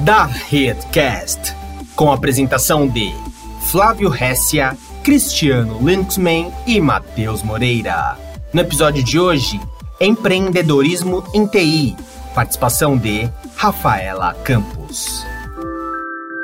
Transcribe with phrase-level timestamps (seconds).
[0.00, 1.54] Da Redcast,
[1.94, 3.12] com a apresentação de
[3.70, 8.16] Flávio Hessia, Cristiano Linksman e Matheus Moreira.
[8.52, 9.60] No episódio de hoje,
[10.00, 11.96] Empreendedorismo em TI,
[12.34, 15.24] participação de Rafaela Campos.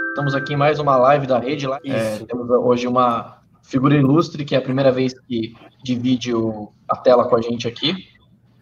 [0.08, 1.66] Estamos aqui em mais uma live da rede.
[1.84, 6.96] É, temos hoje uma figura ilustre, que é a primeira vez que divide o, a
[6.96, 7.94] tela com a gente aqui.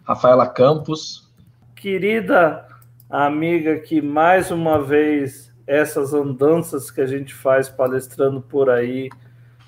[0.03, 1.29] Rafaela Campos.
[1.75, 2.70] Querida
[3.11, 9.09] amiga que mais uma vez essas andanças que a gente faz palestrando por aí.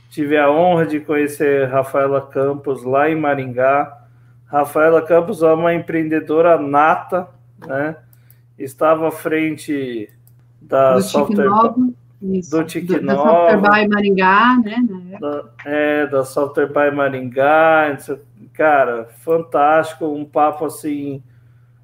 [0.09, 4.01] Tive a honra de conhecer Rafaela Campos lá em Maringá.
[4.45, 7.27] Rafaela Campos é uma empreendedora nata,
[7.65, 7.97] né?
[8.57, 10.09] Estava à frente
[10.61, 11.47] da do software
[12.21, 15.17] isso, do Tique da Software by Maringá, né?
[15.19, 17.97] Da, é, da Software by Maringá.
[18.53, 21.23] Cara, fantástico, um papo assim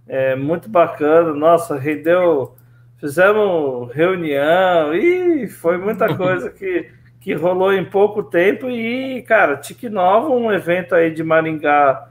[0.09, 1.34] é, muito bacana.
[1.34, 2.55] Nossa, rendeu.
[2.98, 6.90] Fizemos reunião e foi muita coisa que,
[7.21, 8.70] que rolou em pouco tempo.
[8.70, 12.07] E, cara, Tique Nova, um evento aí de Maringá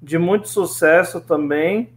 [0.00, 1.90] de muito sucesso também.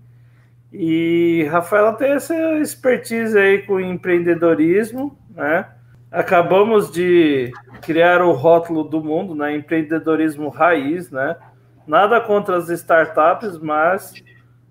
[0.71, 5.65] E Rafaela tem essa expertise aí com empreendedorismo, né?
[6.11, 9.55] Acabamos de criar o rótulo do mundo, né?
[9.55, 11.35] Empreendedorismo raiz, né?
[11.87, 14.13] Nada contra as startups, mas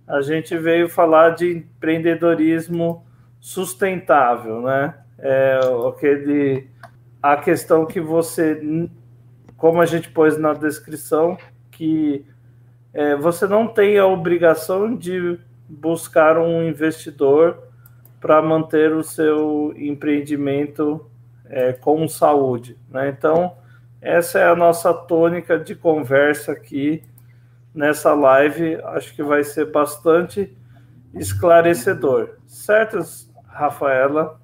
[0.06, 3.04] a gente veio falar de empreendedorismo
[3.40, 4.94] sustentável, né?
[5.18, 6.68] É aquele
[7.22, 8.60] a questão que você,
[9.56, 11.38] como a gente pôs na descrição,
[11.70, 12.24] que
[12.92, 15.38] é, você não tem a obrigação de
[15.68, 17.58] buscar um investidor
[18.20, 21.06] para manter o seu empreendimento
[21.46, 22.76] é, com saúde.
[22.90, 23.08] Né?
[23.08, 23.56] Então,
[24.00, 27.02] essa é a nossa tônica de conversa aqui
[27.74, 28.76] nessa live.
[28.84, 30.56] Acho que vai ser bastante
[31.14, 32.36] esclarecedor.
[32.46, 32.98] Certo,
[33.46, 34.40] Rafaela?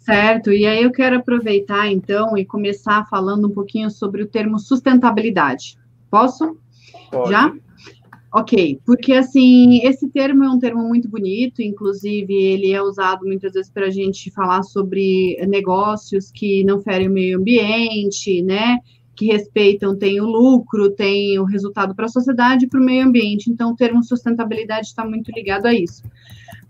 [0.00, 4.58] Certo, e aí eu quero aproveitar então e começar falando um pouquinho sobre o termo
[4.58, 5.76] sustentabilidade.
[6.08, 6.56] Posso?
[7.10, 7.30] Pode.
[7.30, 7.52] Já?
[8.32, 13.54] Ok, porque assim, esse termo é um termo muito bonito, inclusive ele é usado muitas
[13.54, 18.78] vezes para a gente falar sobre negócios que não ferem o meio ambiente, né?
[19.16, 23.06] Que respeitam, tem o lucro, tem o resultado para a sociedade e para o meio
[23.06, 23.50] ambiente.
[23.50, 26.02] Então, o termo sustentabilidade está muito ligado a isso.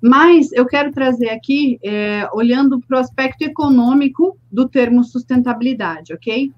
[0.01, 6.53] Mas eu quero trazer aqui, é, olhando para o aspecto econômico do termo sustentabilidade, ok?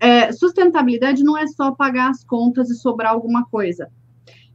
[0.00, 3.88] É, sustentabilidade não é só pagar as contas e sobrar alguma coisa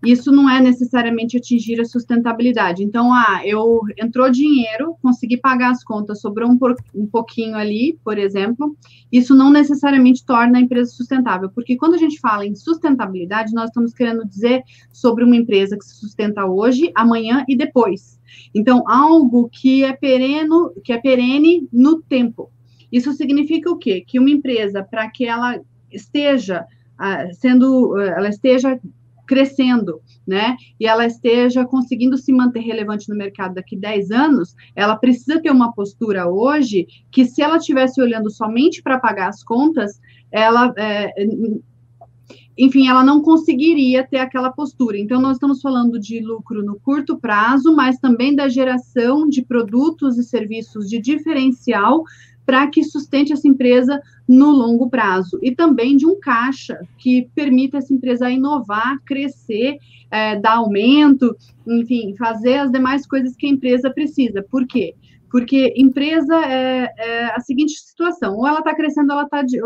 [0.05, 2.83] isso não é necessariamente atingir a sustentabilidade.
[2.83, 7.97] Então, ah, eu entrou dinheiro, consegui pagar as contas, sobrou um, por, um pouquinho ali,
[8.03, 8.75] por exemplo,
[9.11, 13.69] isso não necessariamente torna a empresa sustentável, porque quando a gente fala em sustentabilidade, nós
[13.69, 18.19] estamos querendo dizer sobre uma empresa que se sustenta hoje, amanhã e depois.
[18.53, 22.51] Então, algo que é pereno, que é perene no tempo.
[22.91, 24.03] Isso significa o quê?
[24.05, 25.59] Que uma empresa, para que ela
[25.91, 26.65] esteja
[26.97, 28.79] ah, sendo, ela esteja
[29.27, 30.55] crescendo, né?
[30.79, 35.51] E ela esteja conseguindo se manter relevante no mercado daqui 10 anos, ela precisa ter
[35.51, 39.99] uma postura hoje que, se ela estivesse olhando somente para pagar as contas,
[40.31, 40.73] ela.
[40.77, 41.13] É,
[42.57, 44.97] enfim, ela não conseguiria ter aquela postura.
[44.97, 50.17] Então, nós estamos falando de lucro no curto prazo, mas também da geração de produtos
[50.17, 52.03] e serviços de diferencial
[52.47, 57.77] para que sustente essa empresa no longo prazo e também de um caixa que permita
[57.77, 59.77] essa empresa inovar, crescer,
[60.09, 61.35] é, dar aumento,
[61.67, 64.41] enfim, fazer as demais coisas que a empresa precisa.
[64.49, 64.95] Por quê?
[65.29, 69.19] Porque empresa é, é a seguinte situação: ou ela está crescendo, ou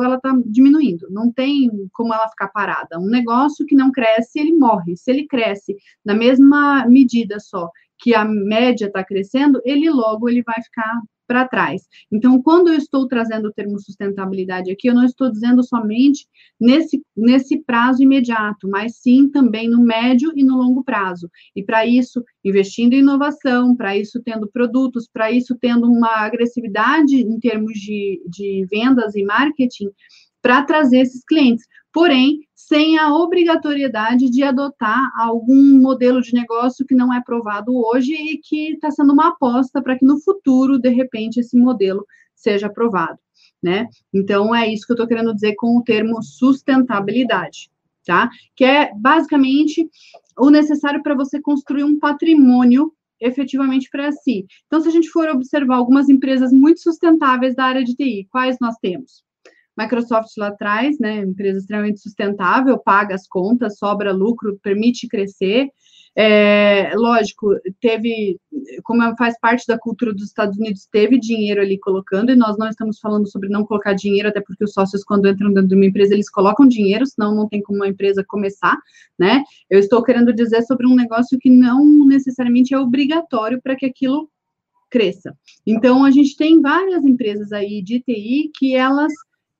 [0.03, 1.05] ela está tá diminuindo.
[1.11, 2.99] Não tem como ela ficar parada.
[2.99, 4.97] Um negócio que não cresce, ele morre.
[4.97, 10.41] Se ele cresce na mesma medida só que a média está crescendo, ele logo ele
[10.41, 11.83] vai ficar para trás.
[12.11, 16.27] Então, quando eu estou trazendo o termo sustentabilidade aqui, eu não estou dizendo somente
[16.59, 21.29] nesse, nesse prazo imediato, mas sim também no médio e no longo prazo.
[21.55, 27.15] E para isso, investindo em inovação, para isso tendo produtos, para isso tendo uma agressividade
[27.15, 29.89] em termos de, de vendas e marketing,
[30.41, 31.65] para trazer esses clientes.
[31.93, 38.13] Porém, sem a obrigatoriedade de adotar algum modelo de negócio que não é aprovado hoje
[38.13, 42.67] e que está sendo uma aposta para que no futuro, de repente, esse modelo seja
[42.67, 43.19] aprovado,
[43.61, 43.87] né?
[44.13, 47.69] Então, é isso que eu estou querendo dizer com o termo sustentabilidade,
[48.05, 48.29] tá?
[48.55, 49.89] Que é basicamente
[50.37, 54.45] o necessário para você construir um patrimônio efetivamente para si.
[54.65, 58.57] Então, se a gente for observar algumas empresas muito sustentáveis da área de TI, quais
[58.59, 59.23] nós temos?
[59.77, 65.69] Microsoft lá atrás, né, empresa extremamente sustentável, paga as contas, sobra lucro, permite crescer.
[66.13, 68.37] É, lógico, teve
[68.83, 72.67] como faz parte da cultura dos Estados Unidos, teve dinheiro ali colocando, e nós não
[72.67, 75.85] estamos falando sobre não colocar dinheiro, até porque os sócios, quando entram dentro de uma
[75.85, 78.77] empresa, eles colocam dinheiro, senão não tem como uma empresa começar,
[79.17, 79.43] né?
[79.69, 84.29] Eu estou querendo dizer sobre um negócio que não necessariamente é obrigatório para que aquilo
[84.89, 85.33] cresça.
[85.65, 89.13] Então, a gente tem várias empresas aí de TI que elas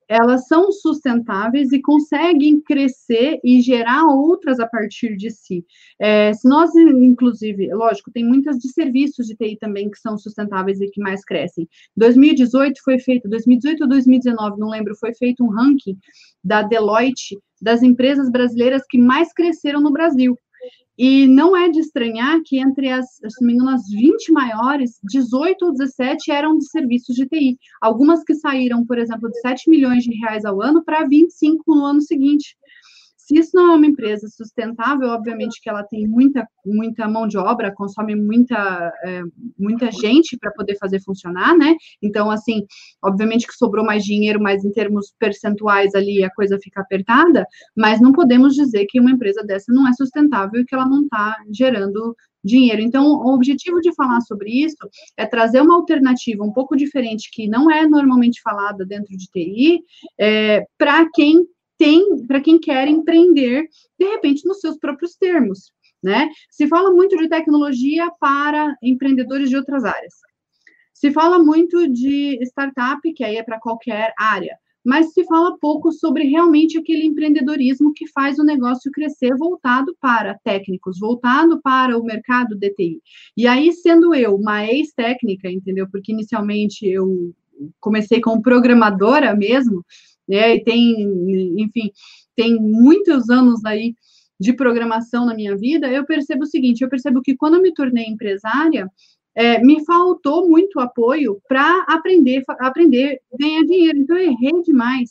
[0.08, 5.64] elas são sustentáveis e conseguem crescer e gerar outras a partir de si.
[5.98, 10.80] É, se nós, inclusive, lógico, tem muitas de serviços de TI também que são sustentáveis
[10.80, 11.68] e que mais crescem.
[11.96, 15.96] 2018 foi feito, 2018 ou 2019, não lembro, foi feito um ranking
[16.42, 20.36] da Deloitte das empresas brasileiras que mais cresceram no Brasil.
[20.98, 24.98] E não é de estranhar que entre as, se não me engano, as 20 maiores,
[25.04, 27.58] 18 ou 17 eram de serviços de TI.
[27.80, 31.84] Algumas que saíram, por exemplo, de 7 milhões de reais ao ano para 25 no
[31.84, 32.56] ano seguinte.
[33.24, 37.38] Se isso não é uma empresa sustentável, obviamente que ela tem muita, muita mão de
[37.38, 39.22] obra, consome muita, é,
[39.56, 41.76] muita gente para poder fazer funcionar, né?
[42.02, 42.66] Então, assim,
[43.00, 47.46] obviamente que sobrou mais dinheiro, mas em termos percentuais ali a coisa fica apertada,
[47.76, 51.04] mas não podemos dizer que uma empresa dessa não é sustentável e que ela não
[51.04, 52.82] está gerando dinheiro.
[52.82, 57.46] Então, o objetivo de falar sobre isso é trazer uma alternativa um pouco diferente, que
[57.46, 59.80] não é normalmente falada dentro de TI,
[60.18, 61.46] é, para quem
[61.82, 63.68] tem para quem quer empreender,
[63.98, 65.72] de repente, nos seus próprios termos.
[66.00, 66.30] Né?
[66.48, 70.14] Se fala muito de tecnologia para empreendedores de outras áreas.
[70.94, 75.90] Se fala muito de startup, que aí é para qualquer área, mas se fala pouco
[75.90, 82.04] sobre realmente aquele empreendedorismo que faz o negócio crescer voltado para técnicos, voltado para o
[82.04, 83.00] mercado DTI.
[83.36, 85.88] E aí, sendo eu uma ex-técnica, entendeu?
[85.90, 87.34] Porque inicialmente eu
[87.80, 89.84] comecei como programadora mesmo,
[90.32, 90.56] né?
[90.56, 91.02] E tem,
[91.58, 91.92] enfim,
[92.34, 93.94] tem muitos anos aí
[94.40, 97.72] de programação na minha vida, eu percebo o seguinte: eu percebo que quando eu me
[97.72, 98.88] tornei empresária,
[99.34, 103.98] é, me faltou muito apoio para aprender, aprender ganhar dinheiro.
[103.98, 105.10] Então, eu errei demais.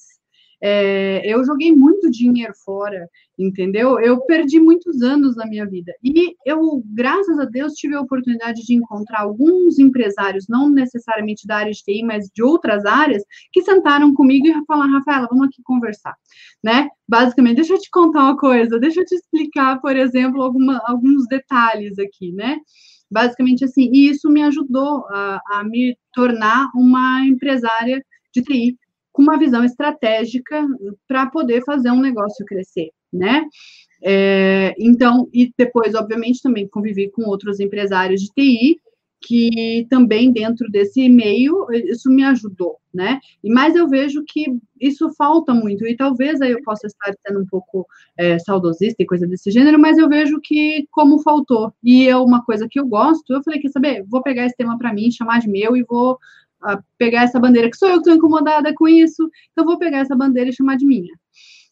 [0.64, 3.08] É, eu joguei muito dinheiro fora,
[3.42, 4.00] entendeu?
[4.00, 5.94] Eu perdi muitos anos da minha vida.
[6.04, 11.58] E eu, graças a Deus, tive a oportunidade de encontrar alguns empresários, não necessariamente da
[11.58, 15.62] área de TI, mas de outras áreas, que sentaram comigo e falaram, Rafaela, vamos aqui
[15.64, 16.16] conversar,
[16.64, 16.90] né?
[17.08, 21.28] Basicamente, deixa eu te contar uma coisa, deixa eu te explicar, por exemplo, alguma, alguns
[21.28, 22.58] detalhes aqui, né?
[23.10, 28.02] Basicamente assim, e isso me ajudou a, a me tornar uma empresária
[28.34, 28.78] de TI
[29.12, 30.66] com uma visão estratégica
[31.08, 33.46] para poder fazer um negócio crescer, né?
[34.04, 38.78] É, então, e depois, obviamente, também convivi com outros empresários de TI,
[39.22, 43.20] que também dentro desse meio, isso me ajudou, né?
[43.44, 44.46] E mais eu vejo que
[44.80, 47.86] isso falta muito, e talvez aí eu possa estar sendo um pouco
[48.18, 52.44] é, saudosista e coisa desse gênero, mas eu vejo que como faltou, e é uma
[52.44, 55.40] coisa que eu gosto, eu falei, quer saber, vou pegar esse tema para mim, chamar
[55.40, 56.18] de meu e vou
[56.64, 60.00] a pegar essa bandeira, que sou eu que estou incomodada com isso, então vou pegar
[60.00, 61.14] essa bandeira e chamar de minha.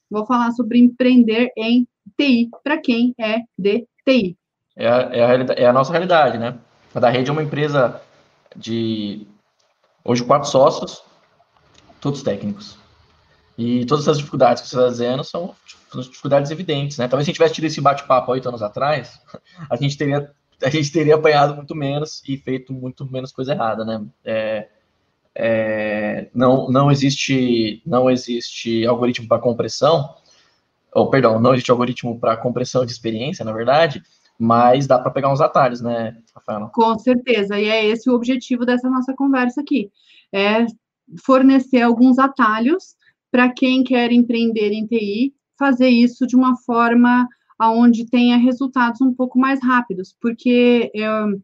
[0.09, 4.37] Vou falar sobre empreender em TI, para quem é de TI.
[4.75, 6.57] É a, é, a, é a nossa realidade, né?
[6.93, 8.01] A da rede é uma empresa
[8.55, 9.27] de,
[10.03, 11.03] hoje, quatro sócios,
[12.01, 12.77] todos técnicos.
[13.57, 15.53] E todas essas dificuldades que você está dizendo são,
[15.93, 17.07] dificuldades evidentes, né?
[17.07, 19.19] Talvez se a gente tivesse tido esse bate-papo oito anos atrás,
[19.69, 23.85] a gente teria a gente teria apanhado muito menos e feito muito menos coisa errada,
[23.85, 24.05] né?
[24.25, 24.67] É,
[25.35, 30.15] é, não, não existe não existe algoritmo para compressão,
[30.93, 34.01] ou perdão, não existe algoritmo para compressão de experiência, na verdade,
[34.37, 36.69] mas dá para pegar uns atalhos, né, Rafaela?
[36.73, 39.91] Com certeza, e é esse o objetivo dessa nossa conversa aqui,
[40.33, 40.65] é
[41.23, 42.95] fornecer alguns atalhos
[43.31, 47.27] para quem quer empreender em TI, fazer isso de uma forma
[47.59, 51.39] aonde tenha resultados um pouco mais rápidos, porque eu,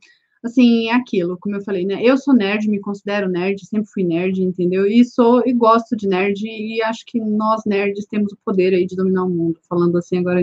[0.47, 1.99] assim, é aquilo, como eu falei, né?
[2.01, 4.85] Eu sou nerd, me considero nerd, sempre fui nerd, entendeu?
[4.85, 8.85] E sou e gosto de nerd e acho que nós nerds temos o poder aí
[8.85, 9.59] de dominar o mundo.
[9.67, 10.41] Falando assim agora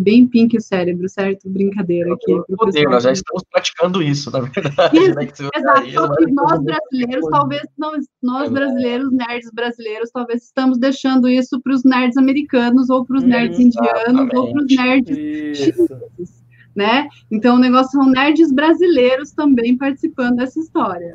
[0.00, 1.48] bem pink o cérebro, certo?
[1.48, 2.34] Brincadeira aqui.
[2.56, 4.96] Poder, nós já estamos praticando isso, na verdade.
[4.96, 5.50] Isso, né?
[5.54, 5.86] Exato.
[5.86, 7.92] Isso, nós brasileiros, talvez não,
[8.22, 13.24] nós brasileiros, nerds brasileiros, talvez estamos deixando isso para os nerds americanos ou para os
[13.24, 15.16] nerds indianos ou para os nerds
[15.56, 16.43] chineses
[16.74, 17.08] né?
[17.30, 21.12] Então, o negócio são nerds brasileiros também participando dessa história.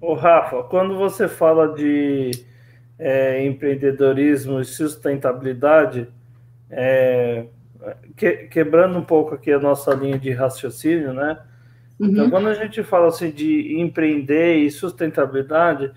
[0.00, 2.30] Ô, Rafa, quando você fala de
[2.98, 6.08] é, empreendedorismo e sustentabilidade,
[6.70, 7.46] é,
[8.16, 11.38] que, quebrando um pouco aqui a nossa linha de raciocínio, né?
[11.98, 12.12] Então, uhum.
[12.12, 15.90] Então, quando a gente fala assim de empreender e sustentabilidade,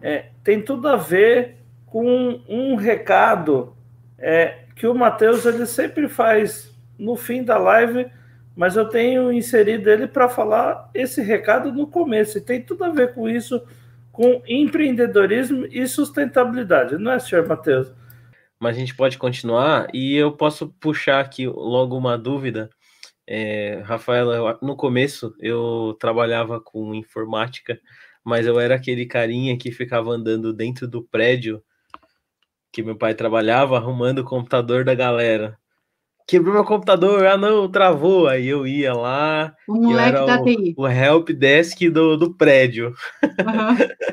[0.00, 1.56] é, tem tudo a ver
[1.86, 3.74] com um recado
[4.18, 8.06] é, que o Matheus ele sempre faz no fim da live
[8.56, 12.90] mas eu tenho inserido ele para falar esse recado no começo, e tem tudo a
[12.90, 13.60] ver com isso,
[14.12, 17.92] com empreendedorismo e sustentabilidade, não é, senhor Matheus?
[18.60, 22.70] Mas a gente pode continuar e eu posso puxar aqui logo uma dúvida.
[23.26, 27.78] É, Rafaela, no começo eu trabalhava com informática,
[28.24, 31.62] mas eu era aquele carinha que ficava andando dentro do prédio
[32.72, 35.58] que meu pai trabalhava, arrumando o computador da galera
[36.26, 38.26] quebrou meu computador, ah não, travou.
[38.28, 39.54] Aí eu ia lá.
[39.68, 40.74] O moleque da TI.
[40.76, 42.94] O help desk do, do prédio.
[43.22, 44.04] Uhum.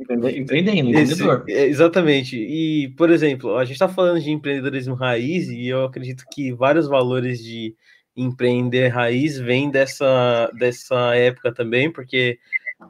[0.00, 1.44] Empreendendo, empreendedor.
[1.48, 2.36] É, exatamente.
[2.36, 6.86] E, por exemplo, a gente está falando de empreendedorismo raiz e eu acredito que vários
[6.86, 7.74] valores de
[8.16, 12.38] empreender raiz vêm dessa, dessa época também, porque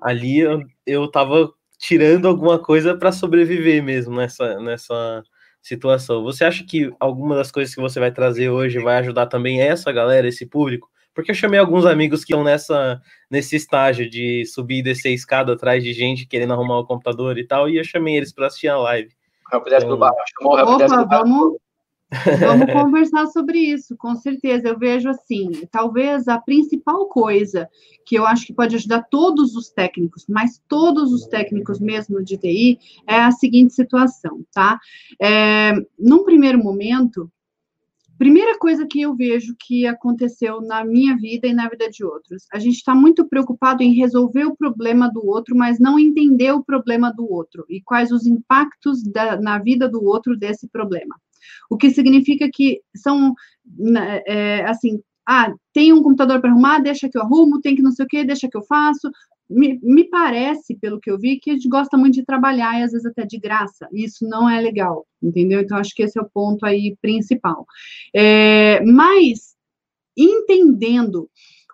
[0.03, 5.23] ali eu, eu tava tirando alguma coisa para sobreviver mesmo nessa, nessa,
[5.63, 6.23] situação.
[6.23, 9.93] Você acha que alguma das coisas que você vai trazer hoje vai ajudar também essa
[9.93, 10.89] galera, esse público?
[11.15, 13.01] Porque eu chamei alguns amigos que estão nessa,
[13.31, 17.47] nesse estágio de subir e descer escada atrás de gente querendo arrumar o computador e
[17.47, 19.11] tal, e eu chamei eles para assistir a live.
[20.37, 20.49] Então...
[20.53, 21.59] Opa, vamos,
[22.41, 24.69] Vamos conversar sobre isso, com certeza.
[24.69, 27.69] Eu vejo assim, talvez a principal coisa
[28.07, 32.39] que eu acho que pode ajudar todos os técnicos, mas todos os técnicos mesmo de
[32.39, 34.79] TI, é a seguinte situação, tá?
[35.21, 37.31] É, num primeiro momento,
[38.19, 42.47] primeira coisa que eu vejo que aconteceu na minha vida e na vida de outros,
[42.51, 46.65] a gente está muito preocupado em resolver o problema do outro, mas não entender o
[46.65, 51.15] problema do outro e quais os impactos da, na vida do outro desse problema.
[51.71, 53.35] O que significa que são,
[53.67, 57.83] né, é, assim, ah, tem um computador para arrumar, deixa que eu arrumo, tem que
[57.83, 59.11] não sei o que, deixa que eu faço.
[59.49, 62.83] Me, me, parece, pelo que eu vi, que a gente gosta muito de trabalhar e
[62.83, 63.89] às vezes até de graça.
[63.93, 65.61] Isso não é legal, entendeu?
[65.61, 67.67] Então, acho que esse é o ponto aí principal.
[68.15, 69.55] É, mas,
[70.17, 71.31] entendendo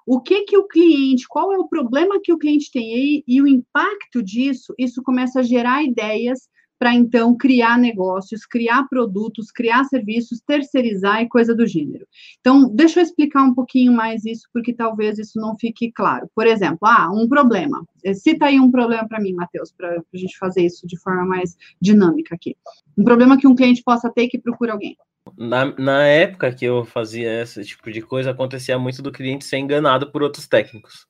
[0.06, 3.40] o que que o cliente, qual é o problema que o cliente tem aí e
[3.40, 9.84] o impacto disso, isso começa a gerar ideias para então criar negócios, criar produtos, criar
[9.84, 12.06] serviços, terceirizar e coisa do gênero.
[12.40, 16.28] Então, deixa eu explicar um pouquinho mais isso, porque talvez isso não fique claro.
[16.34, 17.84] Por exemplo, ah, um problema.
[18.14, 21.56] Cita aí um problema para mim, Matheus, para a gente fazer isso de forma mais
[21.80, 22.56] dinâmica aqui.
[22.96, 24.96] Um problema que um cliente possa ter que procura alguém.
[25.38, 29.58] Na, na época que eu fazia esse tipo de coisa, acontecia muito do cliente ser
[29.58, 31.06] enganado por outros técnicos.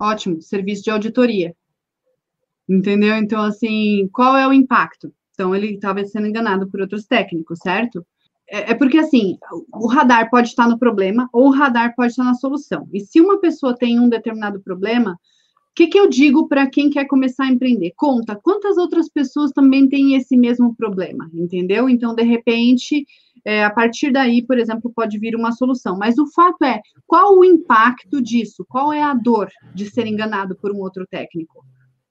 [0.00, 1.54] Ótimo, serviço de auditoria.
[2.68, 3.16] Entendeu?
[3.16, 5.12] Então, assim, qual é o impacto?
[5.32, 8.04] Então, ele estava sendo enganado por outros técnicos, certo?
[8.48, 9.36] É, é, porque, assim,
[9.72, 12.88] o radar pode estar no problema ou o radar pode estar na solução.
[12.92, 16.88] E se uma pessoa tem um determinado problema, o que, que eu digo para quem
[16.88, 17.92] quer começar a empreender?
[17.96, 21.88] Conta quantas outras pessoas também têm esse mesmo problema, entendeu?
[21.88, 23.04] Então, de repente,
[23.44, 25.98] é, a partir daí, por exemplo, pode vir uma solução.
[25.98, 28.64] Mas o fato é, qual o impacto disso?
[28.68, 31.64] Qual é a dor de ser enganado por um outro técnico?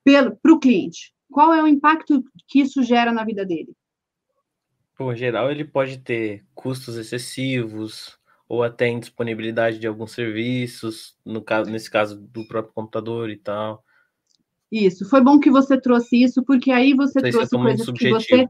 [0.06, 1.14] Para o cliente?
[1.32, 3.76] Qual é o impacto que isso gera na vida dele?
[4.96, 11.70] Por geral, ele pode ter custos excessivos ou até indisponibilidade de alguns serviços, no caso,
[11.70, 13.84] nesse caso do próprio computador e tal.
[14.72, 18.48] Isso, foi bom que você trouxe isso, porque aí você é trouxe coisas que você.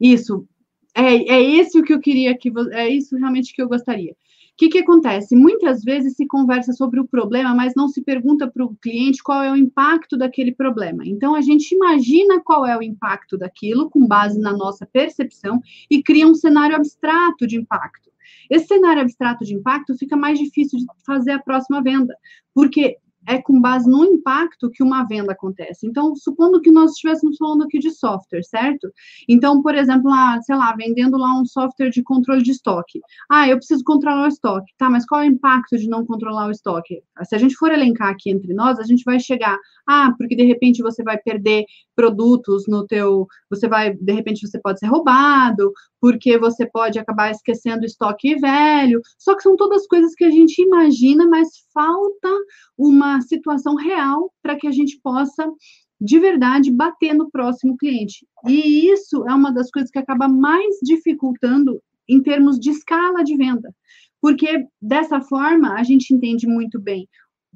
[0.00, 0.48] Isso,
[0.94, 4.16] é, é esse o que eu queria que é isso realmente que eu gostaria.
[4.54, 5.34] O que, que acontece?
[5.34, 9.42] Muitas vezes se conversa sobre o problema, mas não se pergunta para o cliente qual
[9.42, 11.02] é o impacto daquele problema.
[11.04, 16.00] Então, a gente imagina qual é o impacto daquilo, com base na nossa percepção, e
[16.00, 18.12] cria um cenário abstrato de impacto.
[18.48, 22.16] Esse cenário abstrato de impacto fica mais difícil de fazer a próxima venda,
[22.54, 25.86] porque é com base no impacto que uma venda acontece.
[25.86, 28.90] Então, supondo que nós estivéssemos falando aqui de software, certo?
[29.28, 33.00] Então, por exemplo, lá, sei lá, vendendo lá um software de controle de estoque.
[33.30, 34.72] Ah, eu preciso controlar o estoque.
[34.78, 37.02] Tá, mas qual é o impacto de não controlar o estoque?
[37.24, 40.44] Se a gente for elencar aqui entre nós, a gente vai chegar, ah, porque de
[40.44, 41.64] repente você vai perder
[41.94, 45.72] produtos no teu, você vai, de repente você pode ser roubado,
[46.04, 49.00] porque você pode acabar esquecendo estoque velho.
[49.18, 52.28] Só que são todas coisas que a gente imagina, mas falta
[52.76, 55.50] uma situação real para que a gente possa
[55.98, 58.26] de verdade bater no próximo cliente.
[58.46, 63.34] E isso é uma das coisas que acaba mais dificultando em termos de escala de
[63.34, 63.74] venda.
[64.20, 67.08] Porque dessa forma a gente entende muito bem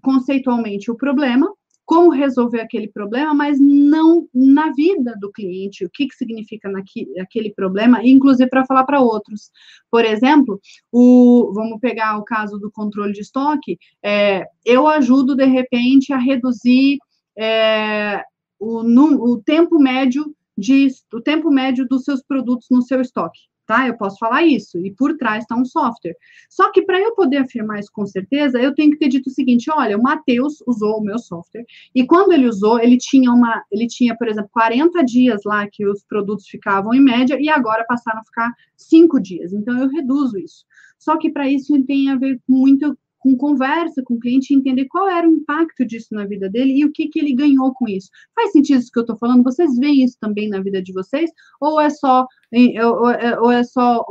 [0.02, 1.52] conceitualmente o problema,
[1.88, 7.18] como resolver aquele problema, mas não na vida do cliente, o que, que significa naquele,
[7.18, 9.50] aquele problema, inclusive para falar para outros.
[9.90, 10.60] Por exemplo,
[10.92, 16.18] o, vamos pegar o caso do controle de estoque, é, eu ajudo, de repente, a
[16.18, 16.98] reduzir
[17.38, 18.22] é,
[18.60, 23.40] o, no, o tempo médio de o tempo médio dos seus produtos no seu estoque.
[23.68, 23.86] Tá?
[23.86, 26.16] Eu posso falar isso, e por trás está um software.
[26.48, 29.32] Só que para eu poder afirmar isso com certeza, eu tenho que ter dito o
[29.32, 33.62] seguinte: olha, o Matheus usou o meu software, e quando ele usou, ele tinha uma,
[33.70, 37.84] ele tinha, por exemplo, 40 dias lá que os produtos ficavam em média, e agora
[37.86, 39.52] passaram a ficar 5 dias.
[39.52, 40.64] Então eu reduzo isso.
[40.98, 45.08] Só que para isso tem a ver muito com conversa com o cliente, entender qual
[45.08, 48.08] era o impacto disso na vida dele e o que, que ele ganhou com isso.
[48.34, 49.42] Faz sentido isso que eu estou falando?
[49.42, 51.30] Vocês veem isso também na vida de vocês?
[51.60, 54.04] Ou é só, ou é, ou é só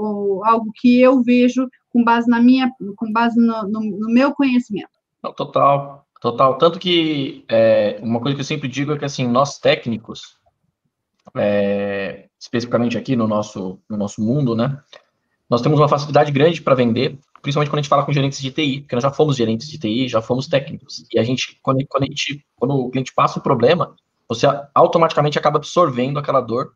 [0.46, 4.90] algo que eu vejo com base na minha, com base no, no, no meu conhecimento?
[5.36, 6.58] Total, total.
[6.58, 10.38] Tanto que é, uma coisa que eu sempre digo é que assim, nós técnicos,
[11.36, 14.80] é, especificamente aqui no nosso, no nosso mundo, né?
[15.50, 18.51] Nós temos uma facilidade grande para vender, principalmente quando a gente fala com gerentes de
[18.51, 21.06] TI, porque nós já fomos gerentes de TI, já fomos técnicos.
[21.13, 23.96] E a gente, quando, quando, a gente, quando o cliente passa o problema,
[24.27, 26.74] você automaticamente acaba absorvendo aquela dor,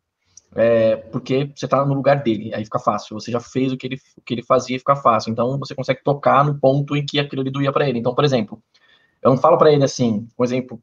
[0.54, 3.18] é, porque você está no lugar dele, aí fica fácil.
[3.18, 5.30] Você já fez o que ele, o que ele fazia fica fácil.
[5.30, 7.98] Então você consegue tocar no ponto em que aquilo ali doía para ele.
[7.98, 8.62] Então, por exemplo,
[9.22, 10.80] eu não falo para ele assim, um exemplo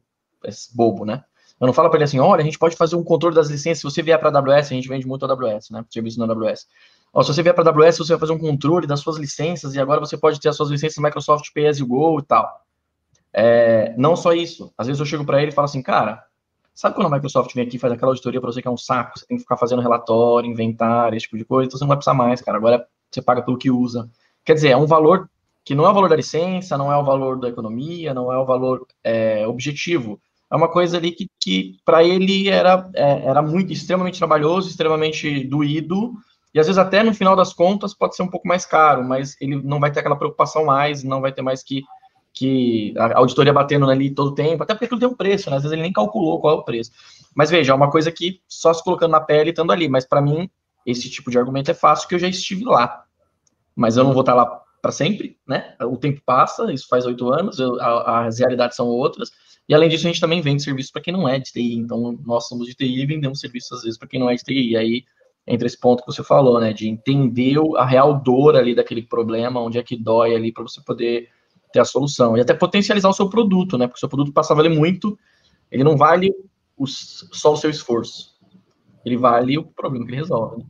[0.74, 1.24] bobo, né?
[1.60, 3.78] Eu não falo para ele assim, olha, a gente pode fazer um controle das licenças.
[3.78, 5.84] Se você vier para a AWS, a gente vende muito a AWS, né?
[5.90, 6.66] Serviço na AWS.
[7.12, 9.74] Ó, se você vier para a AWS, você vai fazer um controle das suas licenças
[9.74, 12.48] e agora você pode ter as suas licenças Microsoft you go e tal.
[13.32, 14.72] É, não só isso.
[14.78, 16.24] Às vezes eu chego para ele e falo assim, cara,
[16.74, 18.76] sabe quando a Microsoft vem aqui e faz aquela auditoria para você que é um
[18.76, 21.88] saco, você tem que ficar fazendo relatório, inventário, esse tipo de coisa, então você não
[21.88, 22.58] vai precisar mais, cara.
[22.58, 24.08] Agora você paga pelo que usa.
[24.44, 25.28] Quer dizer, é um valor
[25.64, 28.38] que não é o valor da licença, não é o valor da economia, não é
[28.38, 30.20] o valor é, objetivo.
[30.50, 35.44] É uma coisa ali que, que para ele era, é, era muito extremamente trabalhoso, extremamente
[35.44, 36.14] doído,
[36.52, 39.36] e às vezes até no final das contas pode ser um pouco mais caro, mas
[39.40, 41.82] ele não vai ter aquela preocupação mais, não vai ter mais que,
[42.32, 45.56] que a auditoria batendo ali todo o tempo, até porque aquilo tem um preço, né?
[45.56, 46.90] Às vezes ele nem calculou qual é o preço.
[47.34, 50.20] Mas veja, é uma coisa que só se colocando na pele estando ali, mas para
[50.20, 50.50] mim
[50.84, 53.04] esse tipo de argumento é fácil que eu já estive lá.
[53.76, 55.76] Mas eu não vou estar lá para sempre, né?
[55.82, 59.30] O tempo passa, isso faz oito anos, eu, a, as realidades são outras.
[59.68, 61.76] E além disso, a gente também vende serviço para quem não é de TI.
[61.76, 64.42] Então, nós somos de TI e vendemos serviços às vezes para quem não é de
[64.42, 64.70] TI.
[64.70, 65.04] E aí
[65.46, 69.60] entre esse ponto que você falou, né, de entender a real dor ali daquele problema,
[69.60, 71.28] onde é que dói ali para você poder
[71.72, 74.52] ter a solução e até potencializar o seu produto, né, porque o seu produto passa
[74.52, 75.18] a valer muito,
[75.70, 76.32] ele não vale
[76.76, 78.36] o, só o seu esforço,
[79.04, 80.58] ele vale o problema que ele resolve.
[80.58, 80.64] Né?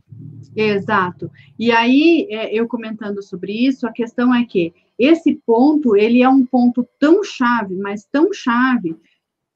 [0.55, 1.29] Exato.
[1.57, 6.29] E aí, é, eu comentando sobre isso, a questão é que esse ponto, ele é
[6.29, 8.95] um ponto tão chave, mas tão chave,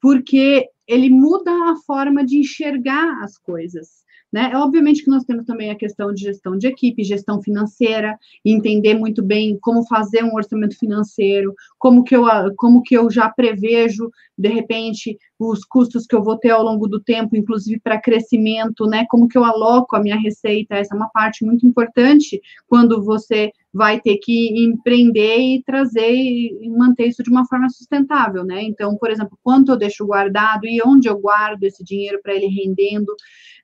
[0.00, 4.04] porque ele muda a forma de enxergar as coisas.
[4.36, 4.50] Né?
[4.52, 8.92] É obviamente que nós temos também a questão de gestão de equipe, gestão financeira, entender
[8.92, 11.54] muito bem como fazer um orçamento financeiro,
[11.86, 12.24] como que eu,
[12.56, 16.88] como que eu já prevejo, de repente, os custos que eu vou ter ao longo
[16.88, 19.06] do tempo, inclusive para crescimento, né?
[19.08, 23.52] Como que eu aloco a minha receita, essa é uma parte muito importante quando você
[23.72, 28.62] vai ter que empreender e trazer e manter isso de uma forma sustentável, né?
[28.62, 32.46] Então, por exemplo, quanto eu deixo guardado e onde eu guardo esse dinheiro para ele
[32.46, 33.14] rendendo.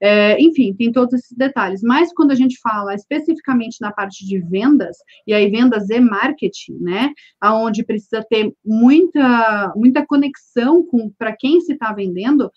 [0.03, 1.81] É, enfim, tem todos esses detalhes.
[1.81, 6.77] Mas quando a gente fala especificamente na parte de vendas, e aí vendas e marketing,
[6.81, 7.13] né?
[7.41, 12.51] Aonde precisa ter muita, muita conexão com para quem se está vendendo,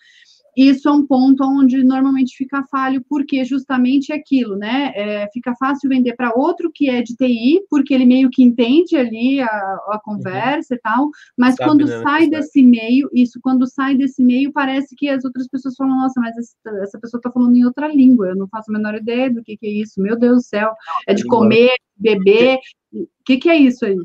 [0.56, 4.94] isso é um ponto onde normalmente fica falho, porque justamente é aquilo, né?
[4.96, 8.96] É, fica fácil vender para outro que é de TI, porque ele meio que entende
[8.96, 10.78] ali a, a conversa uhum.
[10.78, 14.96] e tal, mas Sabe, quando né, sai desse meio, isso, quando sai desse meio, parece
[14.96, 18.30] que as outras pessoas falam, nossa, mas essa, essa pessoa está falando em outra língua,
[18.30, 20.74] eu não faço a menor ideia do que, que é isso, meu Deus do céu,
[21.06, 22.60] é de comer, beber,
[22.94, 23.98] o que, que é isso aí?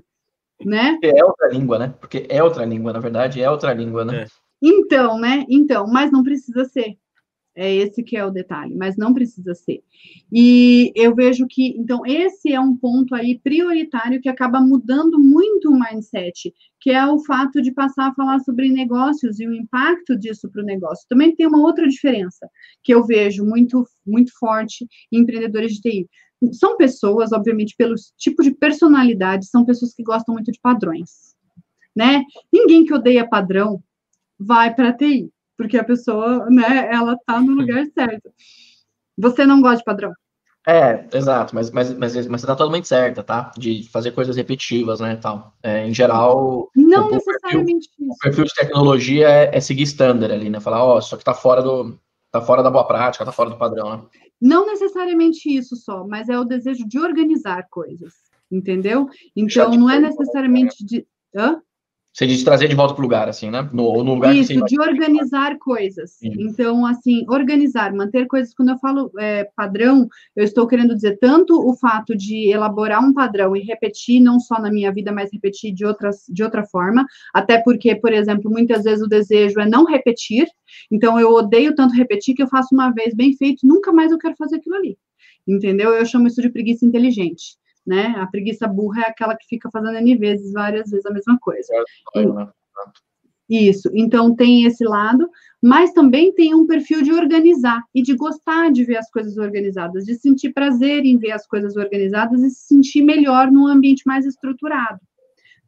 [0.65, 0.99] Né?
[1.03, 1.95] É outra língua, né?
[2.01, 4.23] Porque é outra língua, na verdade, é outra língua, né?
[4.23, 4.27] É.
[4.63, 5.47] Então, né?
[5.49, 6.97] Então, mas não precisa ser.
[7.57, 9.83] É esse que é o detalhe, mas não precisa ser.
[10.33, 15.69] E eu vejo que, então, esse é um ponto aí prioritário que acaba mudando muito
[15.69, 20.17] o mindset, que é o fato de passar a falar sobre negócios e o impacto
[20.17, 21.07] disso para o negócio.
[21.09, 22.49] Também tem uma outra diferença
[22.85, 26.09] que eu vejo muito, muito forte em empreendedores de TI.
[26.53, 31.35] São pessoas, obviamente, pelo tipo de personalidade, são pessoas que gostam muito de padrões,
[31.95, 32.23] né?
[32.51, 33.83] Ninguém que odeia padrão
[34.39, 38.33] vai para TI, porque a pessoa, né, ela tá no lugar certo.
[39.19, 40.11] Você não gosta de padrão?
[40.67, 43.53] É, exato, mas, mas, mas, mas você tá totalmente certa, tá?
[43.59, 45.53] De fazer coisas repetitivas, né, tal.
[45.63, 46.71] É, em geral...
[46.75, 48.15] Não o, necessariamente perfil, isso.
[48.15, 50.61] O perfil de tecnologia é, é seguir standard ali, né?
[50.61, 51.99] Falar, ó, oh, isso aqui tá fora do...
[52.33, 54.03] tá fora da boa prática, tá fora do padrão, né?
[54.41, 58.15] Não necessariamente isso só, mas é o desejo de organizar coisas,
[58.51, 59.11] entendeu?
[59.37, 61.07] Então, não é necessariamente de...
[61.37, 61.61] Hã?
[62.13, 63.69] Você diz trazer de volta para o lugar, assim, né?
[63.73, 66.13] No, no lugar Isso, de organizar coisas.
[66.13, 66.33] Sim.
[66.41, 68.53] Então, assim, organizar, manter coisas.
[68.53, 73.15] Quando eu falo é, padrão, eu estou querendo dizer tanto o fato de elaborar um
[73.15, 77.07] padrão e repetir, não só na minha vida, mas repetir de, outras, de outra forma.
[77.33, 80.49] Até porque, por exemplo, muitas vezes o desejo é não repetir.
[80.91, 84.19] Então, eu odeio tanto repetir que eu faço uma vez bem feito, nunca mais eu
[84.19, 84.99] quero fazer aquilo ali.
[85.47, 85.95] Entendeu?
[85.95, 88.15] Eu chamo isso de preguiça inteligente né?
[88.19, 91.75] A preguiça burra é aquela que fica fazendo N vezes, várias vezes a mesma coisa.
[92.15, 92.49] É, né?
[93.49, 95.29] Isso, então tem esse lado,
[95.61, 100.05] mas também tem um perfil de organizar e de gostar de ver as coisas organizadas,
[100.05, 104.25] de sentir prazer em ver as coisas organizadas e se sentir melhor num ambiente mais
[104.25, 105.01] estruturado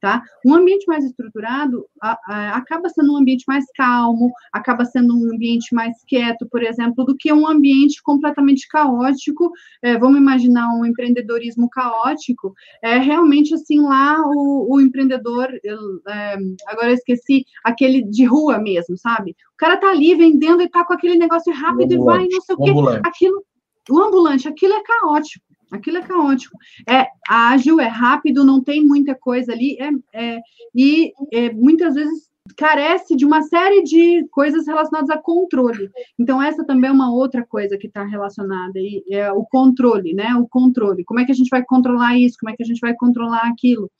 [0.03, 0.21] tá?
[0.45, 5.33] Um ambiente mais estruturado a, a, acaba sendo um ambiente mais calmo, acaba sendo um
[5.33, 9.53] ambiente mais quieto, por exemplo, do que um ambiente completamente caótico.
[9.81, 12.53] É, vamos imaginar um empreendedorismo caótico.
[12.83, 16.37] É realmente assim lá o, o empreendedor, eu, é,
[16.67, 19.37] agora eu esqueci aquele de rua mesmo, sabe?
[19.55, 22.57] O cara tá ali vendendo e tá com aquele negócio rápido e vai, não sei
[22.57, 22.73] o quê.
[23.05, 23.45] Aquilo,
[23.89, 25.52] o ambulante, aquilo é caótico.
[25.73, 26.57] Aquilo é caótico.
[26.89, 30.41] É ágil, é rápido, não tem muita coisa ali, é, é
[30.75, 35.91] e é, muitas vezes carece de uma série de coisas relacionadas a controle.
[36.19, 40.35] Então, essa também é uma outra coisa que está relacionada, e é o controle, né?
[40.35, 41.05] O controle.
[41.05, 42.37] Como é que a gente vai controlar isso?
[42.39, 43.91] Como é que a gente vai controlar aquilo?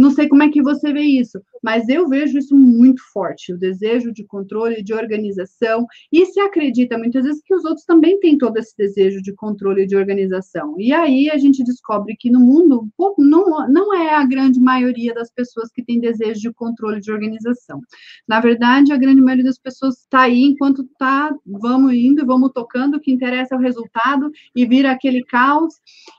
[0.00, 3.58] Não sei como é que você vê isso, mas eu vejo isso muito forte, o
[3.58, 8.38] desejo de controle, de organização, e se acredita muitas vezes que os outros também têm
[8.38, 10.74] todo esse desejo de controle e de organização.
[10.78, 15.30] E aí a gente descobre que no mundo não, não é a grande maioria das
[15.30, 17.80] pessoas que tem desejo de controle e de organização.
[18.26, 22.96] Na verdade, a grande maioria das pessoas está aí enquanto tá, vamos indo, vamos tocando,
[22.96, 25.74] o que interessa é o resultado e vira aquele caos.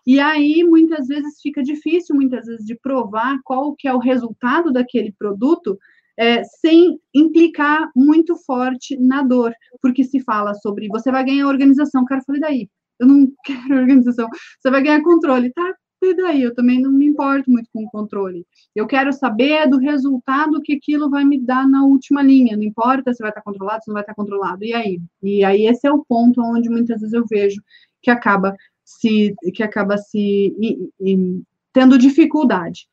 [0.06, 4.72] E aí muitas vezes fica difícil, muitas vezes, de provar qual que é o resultado
[4.72, 5.78] daquele produto,
[6.18, 12.06] é, sem implicar muito forte na dor, porque se fala sobre você vai ganhar organização,
[12.06, 14.28] cara, eu falei daí, eu não quero organização,
[14.60, 15.76] você vai ganhar controle, tá?
[16.04, 16.42] E daí?
[16.42, 18.44] Eu também não me importo muito com o controle.
[18.76, 22.58] Eu quero saber do resultado que aquilo vai me dar na última linha.
[22.58, 24.64] Não importa se vai estar controlado, se não vai estar controlado.
[24.64, 25.00] E aí?
[25.22, 27.62] E aí esse é o ponto onde muitas vezes eu vejo
[28.02, 30.20] que acaba se que acaba se
[30.60, 32.88] e, e, tendo dificuldade.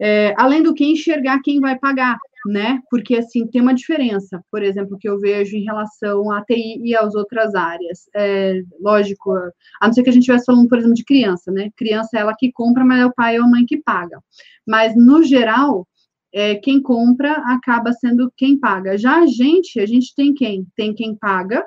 [0.00, 2.80] É, além do que enxergar quem vai pagar, né?
[2.90, 6.94] Porque assim tem uma diferença, por exemplo, que eu vejo em relação à TI e
[6.94, 8.08] às outras áreas.
[8.14, 9.32] É, lógico,
[9.80, 11.70] a não ser que a gente estivesse falando, por exemplo, de criança, né?
[11.76, 14.20] Criança é ela que compra, mas é o pai ou a mãe que paga.
[14.66, 15.86] Mas no geral,
[16.32, 18.98] é, quem compra acaba sendo quem paga.
[18.98, 20.66] Já a gente, a gente tem quem?
[20.76, 21.64] Tem quem paga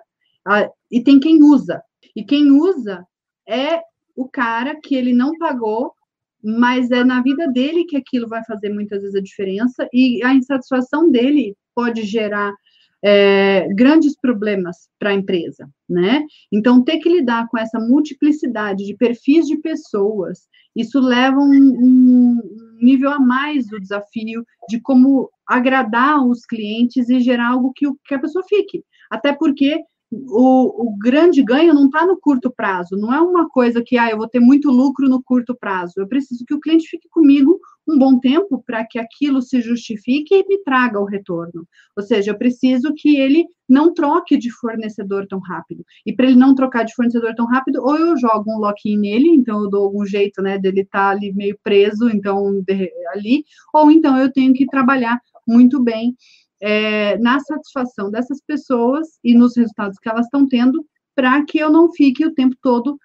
[0.47, 1.81] a, e tem quem usa.
[2.15, 3.05] E quem usa
[3.47, 3.81] é
[4.15, 5.93] o cara que ele não pagou
[6.43, 10.33] mas é na vida dele que aquilo vai fazer muitas vezes a diferença e a
[10.33, 12.53] insatisfação dele pode gerar
[13.01, 16.25] é, grandes problemas para a empresa, né?
[16.51, 22.41] Então, ter que lidar com essa multiplicidade de perfis de pessoas, isso leva um, um
[22.81, 28.15] nível a mais do desafio de como agradar os clientes e gerar algo que, que
[28.15, 28.83] a pessoa fique.
[29.09, 33.83] Até porque o, o grande ganho não está no curto prazo, não é uma coisa
[33.83, 35.93] que ah, eu vou ter muito lucro no curto prazo.
[35.97, 40.33] Eu preciso que o cliente fique comigo um bom tempo para que aquilo se justifique
[40.33, 41.67] e me traga o retorno.
[41.95, 45.83] Ou seja, eu preciso que ele não troque de fornecedor tão rápido.
[46.05, 49.29] E para ele não trocar de fornecedor tão rápido, ou eu jogo um lock-in nele,
[49.29, 53.45] então eu dou algum jeito, né, dele estar tá ali meio preso, então de, ali,
[53.73, 56.15] ou então eu tenho que trabalhar muito bem
[56.61, 61.69] é, na satisfação dessas pessoas e nos resultados que elas estão tendo, para que eu
[61.69, 62.97] não fique o tempo todo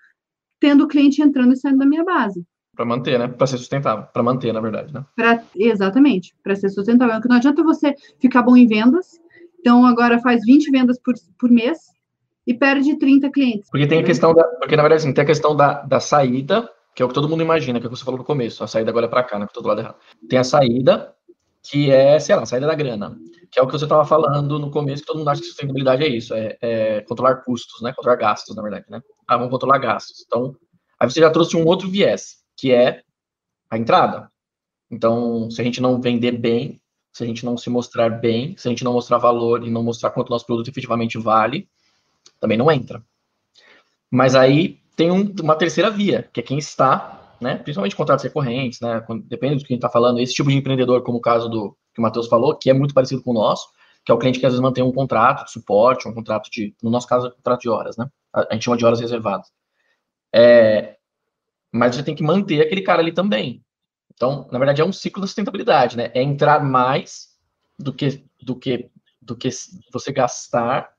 [0.61, 2.45] tendo cliente entrando e saindo da minha base.
[2.75, 3.29] Para manter, né?
[3.29, 4.07] Para ser sustentável.
[4.12, 5.05] Para manter, na verdade, né?
[5.14, 6.35] Pra, exatamente.
[6.43, 7.14] Para ser sustentável.
[7.14, 9.21] Porque não adianta você ficar bom em vendas,
[9.61, 11.79] então agora faz 20 vendas por, por mês
[12.47, 13.71] e perde 30 clientes.
[13.71, 14.45] Porque tem a questão da.
[14.45, 17.29] Porque, na verdade, assim, tem a questão da, da saída, que é o que todo
[17.29, 18.64] mundo imagina, que é o que você falou no começo.
[18.64, 19.47] A saída agora é para cá, né?
[19.47, 19.97] Que todo lado errado.
[20.29, 21.13] Tem a saída,
[21.64, 23.16] que é, sei lá, saída da grana
[23.55, 26.03] que é o que você estava falando no começo, que todo mundo acha que sustentabilidade
[26.03, 27.92] é isso, é, é, controlar custos, né?
[27.92, 29.00] Controlar gastos, na verdade, né?
[29.29, 30.24] Ah, vamos controlar gastos.
[30.27, 30.57] Então,
[30.98, 33.03] aí você já trouxe um outro viés, que é
[33.70, 34.29] a entrada.
[34.90, 36.81] Então, se a gente não vender bem,
[37.12, 39.85] se a gente não se mostrar bem, se a gente não mostrar valor e não
[39.85, 41.68] mostrar quanto o nosso produto efetivamente vale,
[42.40, 43.00] também não entra.
[44.11, 47.57] Mas aí tem um, uma terceira via, que é quem está, né?
[47.57, 49.04] Principalmente contratos recorrentes, né?
[49.26, 51.76] Depende do que a gente está falando, esse tipo de empreendedor, como o caso do,
[51.92, 53.68] que o Matheus falou, que é muito parecido com o nosso,
[54.02, 56.74] que é o cliente que às vezes mantém um contrato de suporte, um contrato de,
[56.83, 58.09] no nosso caso, um contrato de horas, né?
[58.33, 59.46] A, gente chama de horas reservadas.
[60.35, 60.96] É,
[61.70, 63.62] mas você tem que manter aquele cara ali também.
[64.14, 66.11] Então, na verdade, é um ciclo da sustentabilidade, né?
[66.14, 67.28] É entrar mais
[67.78, 68.88] do que, do que,
[69.20, 69.50] do que
[69.92, 70.94] você gastar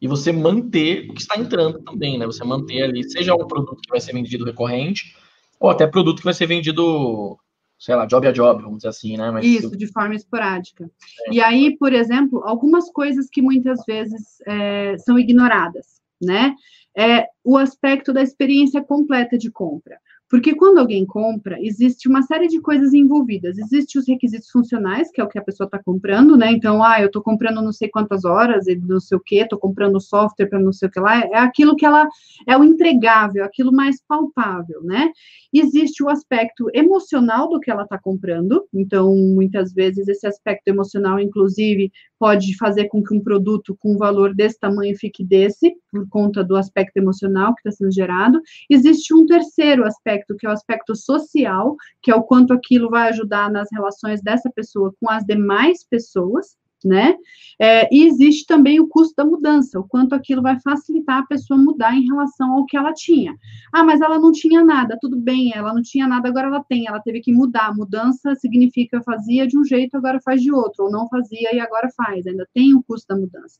[0.00, 2.26] e você manter o que está entrando também, né?
[2.26, 5.16] Você manter ali, seja um produto que vai ser vendido recorrente,
[5.58, 7.38] ou até produto que vai ser vendido,
[7.78, 9.30] sei lá, job a job, vamos dizer assim, né?
[9.30, 10.90] Mas Isso, de forma esporádica.
[11.28, 11.34] É.
[11.34, 16.54] E aí, por exemplo, algumas coisas que muitas vezes é, são ignoradas, né?
[16.96, 19.98] É o aspecto da experiência completa de compra.
[20.28, 23.56] Porque quando alguém compra, existe uma série de coisas envolvidas.
[23.58, 26.50] Existem os requisitos funcionais, que é o que a pessoa está comprando, né?
[26.50, 30.00] Então, ah, eu estou comprando não sei quantas horas, não sei o quê, estou comprando
[30.00, 31.20] software para não sei o que lá.
[31.20, 32.08] É aquilo que ela
[32.46, 35.12] é o entregável, aquilo mais palpável, né?
[35.52, 38.66] Existe o aspecto emocional do que ela está comprando.
[38.74, 43.98] Então, muitas vezes, esse aspecto emocional, inclusive, pode fazer com que um produto com um
[43.98, 48.40] valor desse tamanho fique desse, por conta do aspecto emocional que está sendo gerado.
[48.70, 53.08] Existe um terceiro aspecto, que é o aspecto social, que é o quanto aquilo vai
[53.08, 57.16] ajudar nas relações dessa pessoa com as demais pessoas né?
[57.58, 61.58] É, e existe também o custo da mudança, o quanto aquilo vai facilitar a pessoa
[61.58, 63.34] mudar em relação ao que ela tinha.
[63.72, 66.86] Ah, mas ela não tinha nada, tudo bem, ela não tinha nada, agora ela tem,
[66.86, 67.74] ela teve que mudar.
[67.74, 71.88] Mudança significa fazia de um jeito, agora faz de outro, ou não fazia e agora
[71.96, 73.58] faz, ainda tem o custo da mudança.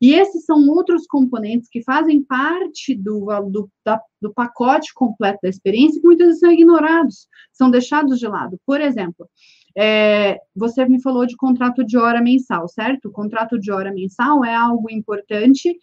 [0.00, 5.48] E esses são outros componentes que fazem parte do, do, da, do pacote completo da
[5.50, 8.58] experiência que muitas vezes são ignorados, são deixados de lado.
[8.66, 9.28] Por exemplo,
[9.76, 13.08] é, você me falou de contrato de hora mensal, certo?
[13.08, 15.76] O contrato de hora mensal é algo importante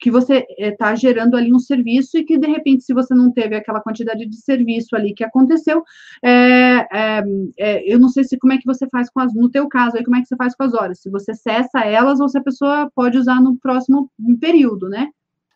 [0.00, 3.30] que você está é, gerando ali um serviço e que, de repente, se você não
[3.30, 5.84] teve aquela quantidade de serviço ali que aconteceu,
[6.24, 7.22] é, é,
[7.58, 9.96] é, eu não sei se como é que você faz com as, no teu caso
[9.96, 12.38] aí, como é que você faz com as horas, se você cessa elas ou se
[12.38, 15.08] a pessoa pode usar no próximo período, né?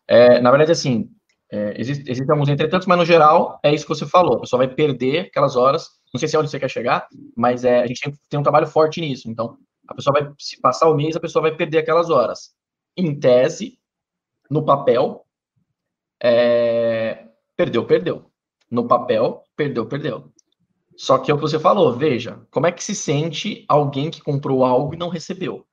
[0.07, 1.09] É, na verdade, assim,
[1.51, 4.65] é, existe, existem alguns entretantos, mas no geral é isso que você falou, a pessoa
[4.65, 7.87] vai perder aquelas horas não sei se é onde você quer chegar, mas é, a
[7.87, 9.29] gente tem, tem um trabalho forte nisso.
[9.29, 12.55] Então, a pessoa vai, se passar o mês, a pessoa vai perder aquelas horas.
[12.95, 13.77] Em tese,
[14.49, 15.25] no papel,
[16.23, 17.27] é,
[17.57, 18.31] perdeu, perdeu.
[18.71, 20.31] No papel, perdeu, perdeu.
[20.95, 24.21] Só que é o que você falou, veja, como é que se sente alguém que
[24.21, 25.67] comprou algo e não recebeu?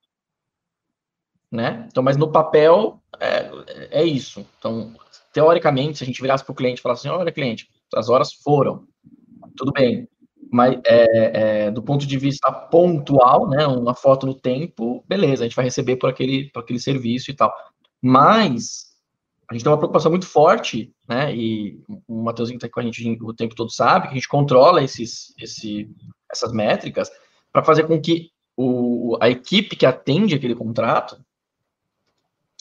[1.49, 1.87] Né?
[1.89, 4.45] Então, mas no papel é, é isso.
[4.59, 4.93] Então,
[5.33, 8.33] teoricamente, se a gente virasse para o cliente e falasse assim, olha, cliente, as horas
[8.33, 8.87] foram,
[9.57, 10.09] tudo bem
[10.53, 15.47] mas é, é, do ponto de vista pontual, né, uma foto no tempo, beleza, a
[15.49, 17.51] gente vai receber por aquele, por aquele serviço e tal.
[18.03, 18.93] Mas
[19.49, 23.19] a gente tem uma preocupação muito forte, né, e o Matheusinho está com a gente
[23.23, 25.89] o tempo todo sabe, que a gente controla esses, esse,
[26.31, 27.11] essas métricas
[27.51, 31.17] para fazer com que o, a equipe que atende aquele contrato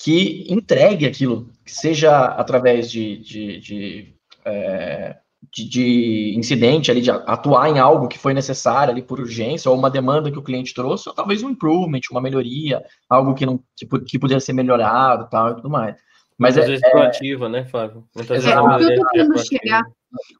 [0.03, 5.17] que entregue aquilo, que seja através de, de, de é,
[5.53, 9.77] de, de, incidente ali, de atuar em algo que foi necessário ali por urgência, ou
[9.77, 13.59] uma demanda que o cliente trouxe, ou talvez um improvement, uma melhoria, algo que não
[13.75, 15.95] que, que poderia ser melhorado tal, e tudo mais.
[16.37, 18.03] Mas Muitas é, vezes é, proativa, né, Flávio?
[18.15, 19.83] Muitas é, o que eu estou querendo chegar.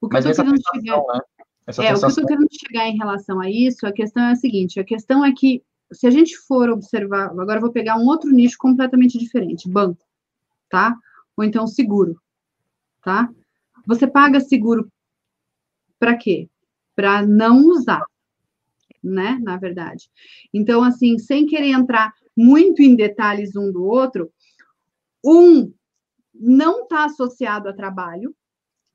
[0.01, 0.97] O que eu estou querendo chegar.
[0.97, 1.19] Né?
[1.67, 4.35] é, o que eu estou querendo chegar em relação a isso, a questão é a
[4.35, 8.29] seguinte: a questão é que, se a gente for observar, agora vou pegar um outro
[8.29, 10.03] nicho completamente diferente, banco,
[10.69, 10.95] tá?
[11.35, 12.19] Ou então seguro,
[13.03, 13.29] tá?
[13.85, 14.91] Você paga seguro
[15.99, 16.49] para quê?
[16.95, 18.05] Para não usar,
[19.03, 19.39] né?
[19.41, 20.09] Na verdade.
[20.53, 24.31] Então, assim, sem querer entrar muito em detalhes um do outro,
[25.23, 25.73] um
[26.33, 28.35] não está associado a trabalho,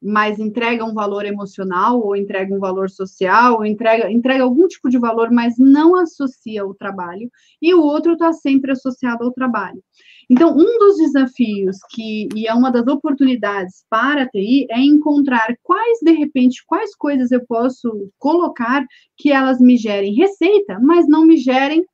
[0.02, 4.88] mas entrega um valor emocional, ou entrega um valor social, ou entrega, entrega algum tipo
[4.88, 7.30] de valor, mas não associa o trabalho,
[7.60, 9.82] e o outro está sempre associado ao trabalho.
[10.28, 15.56] Então, um dos desafios que e é uma das oportunidades para a TI é encontrar
[15.62, 18.84] quais, de repente, quais coisas eu posso colocar
[19.16, 21.84] que elas me gerem receita, mas não me gerem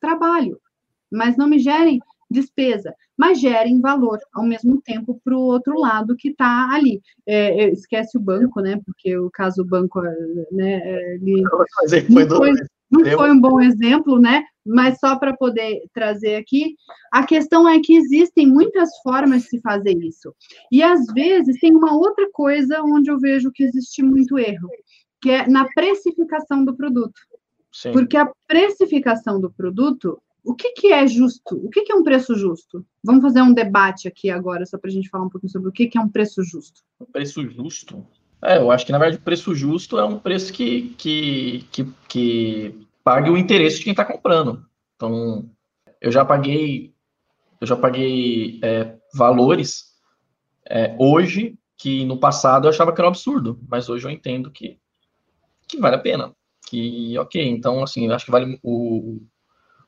[0.00, 0.58] trabalho,
[1.10, 2.00] mas não me gerem
[2.32, 7.00] despesa, mas gerem valor ao mesmo tempo para o outro lado que está ali.
[7.26, 8.80] É, esquece o banco, né?
[8.84, 10.00] Porque o caso do banco,
[10.50, 11.14] né?
[11.14, 11.42] Ele,
[12.08, 12.52] não, foi,
[12.90, 14.44] não foi um bom exemplo, né?
[14.64, 16.76] Mas só para poder trazer aqui,
[17.12, 20.34] a questão é que existem muitas formas de se fazer isso.
[20.70, 24.68] E às vezes tem uma outra coisa onde eu vejo que existe muito erro,
[25.20, 27.20] que é na precificação do produto.
[27.72, 27.92] Sim.
[27.92, 31.54] Porque a precificação do produto o que, que é justo?
[31.54, 32.84] O que, que é um preço justo?
[33.02, 35.72] Vamos fazer um debate aqui agora, só para a gente falar um pouquinho sobre o
[35.72, 36.82] que, que é um preço justo.
[37.12, 38.06] Preço justo?
[38.42, 41.92] É, eu acho que, na verdade, o preço justo é um preço que, que, que,
[42.08, 44.66] que pague o interesse de quem está comprando.
[44.96, 45.48] Então,
[46.00, 46.92] eu já paguei,
[47.60, 49.92] eu já paguei é, valores
[50.68, 54.50] é, hoje que no passado eu achava que era um absurdo, mas hoje eu entendo
[54.50, 54.78] que,
[55.68, 56.34] que vale a pena.
[56.68, 59.20] Que, ok, então, assim, acho que vale o,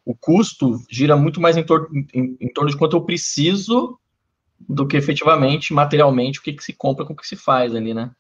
[0.04, 3.98] o custo gira muito mais em, tor em, em torno de quanto eu preciso
[4.60, 7.92] do que efetivamente, materialmente, o que, que se compra com o que se faz ali,
[7.92, 8.10] né?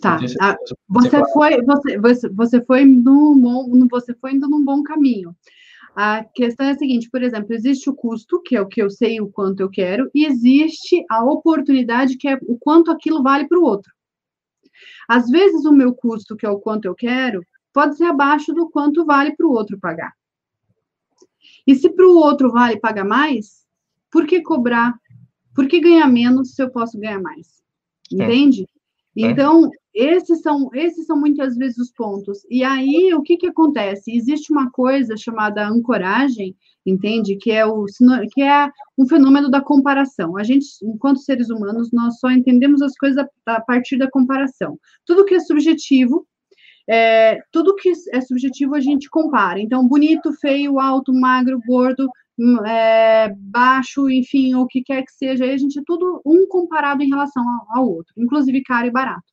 [0.00, 0.18] Tá.
[0.40, 0.56] Ah,
[0.88, 5.34] você foi, você, você foi no você foi indo num bom caminho.
[5.94, 8.90] A questão é a seguinte, por exemplo, existe o custo, que é o que eu
[8.90, 13.48] sei o quanto eu quero, e existe a oportunidade, que é o quanto aquilo vale
[13.48, 13.90] para o outro.
[15.08, 17.40] Às vezes, o meu custo, que é o quanto eu quero,
[17.72, 20.12] pode ser abaixo do quanto vale para o outro pagar.
[21.66, 23.66] E se para o outro vale pagar mais,
[24.10, 24.94] por que cobrar?
[25.54, 27.62] Por que ganhar menos se eu posso ganhar mais?
[28.12, 28.24] É.
[28.24, 28.62] Entende?
[28.62, 29.30] É.
[29.30, 32.40] Então, esses são, esses são muitas vezes os pontos.
[32.50, 34.14] E aí, o que, que acontece?
[34.14, 37.36] Existe uma coisa chamada ancoragem, entende?
[37.36, 37.86] Que é, o,
[38.30, 40.36] que é um fenômeno da comparação.
[40.36, 44.78] A gente, enquanto seres humanos, nós só entendemos as coisas a, a partir da comparação.
[45.06, 46.26] Tudo que é subjetivo,
[46.88, 49.60] é, tudo que é subjetivo a gente compara.
[49.60, 55.44] Então, bonito, feio, alto, magro, gordo, hum, é, baixo, enfim, o que quer que seja,
[55.44, 59.24] aí a gente é tudo um comparado em relação ao, outro, inclusive caro e barato.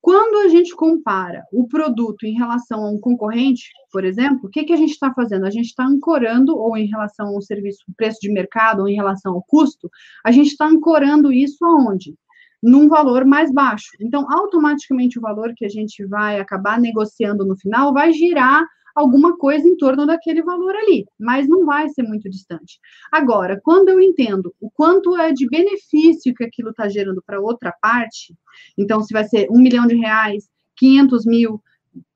[0.00, 4.64] Quando a gente compara o produto em relação a um concorrente, por exemplo, o que,
[4.64, 5.44] que a gente está fazendo?
[5.44, 9.34] A gente está ancorando, ou em relação ao serviço, preço de mercado, ou em relação
[9.34, 9.90] ao custo,
[10.24, 12.14] a gente está ancorando isso aonde?
[12.62, 13.90] Num valor mais baixo.
[14.00, 19.36] Então, automaticamente, o valor que a gente vai acabar negociando no final vai girar alguma
[19.36, 22.78] coisa em torno daquele valor ali, mas não vai ser muito distante.
[23.10, 27.72] Agora, quando eu entendo o quanto é de benefício que aquilo está gerando para outra
[27.80, 28.34] parte,
[28.76, 31.62] então se vai ser um milhão de reais, 500 mil,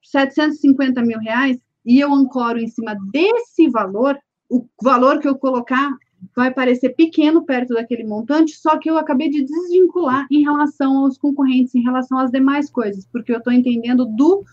[0.03, 4.19] 750 mil reais, e eu ancoro em cima desse valor,
[4.51, 5.91] o valor que eu colocar
[6.35, 11.19] vai parecer pequeno perto daquele montante, só que eu acabei de desvincular em relação aos
[11.19, 14.45] concorrentes, em relação às demais coisas, porque eu estou entendendo do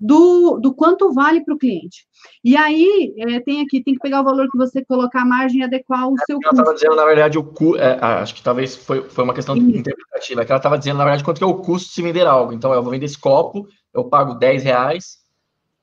[0.00, 2.06] do, do quanto vale para o cliente.
[2.44, 5.60] E aí, é, tem aqui, tem que pegar o valor que você colocar a margem
[5.60, 6.54] e adequar o é, seu custo.
[6.54, 9.56] Ela estava dizendo, na verdade, o cu, é, acho que talvez foi, foi uma questão
[9.56, 9.78] Isso.
[9.78, 12.02] interpretativa, é que ela estava dizendo, na verdade, quanto que é o custo de se
[12.02, 12.52] vender algo.
[12.52, 15.18] Então, eu vou vender esse copo, eu pago 10 reais,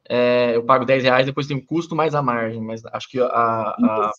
[0.08, 3.20] é, eu pago 10 reais, depois tem o custo mais a margem, mas acho que
[3.20, 4.12] a, a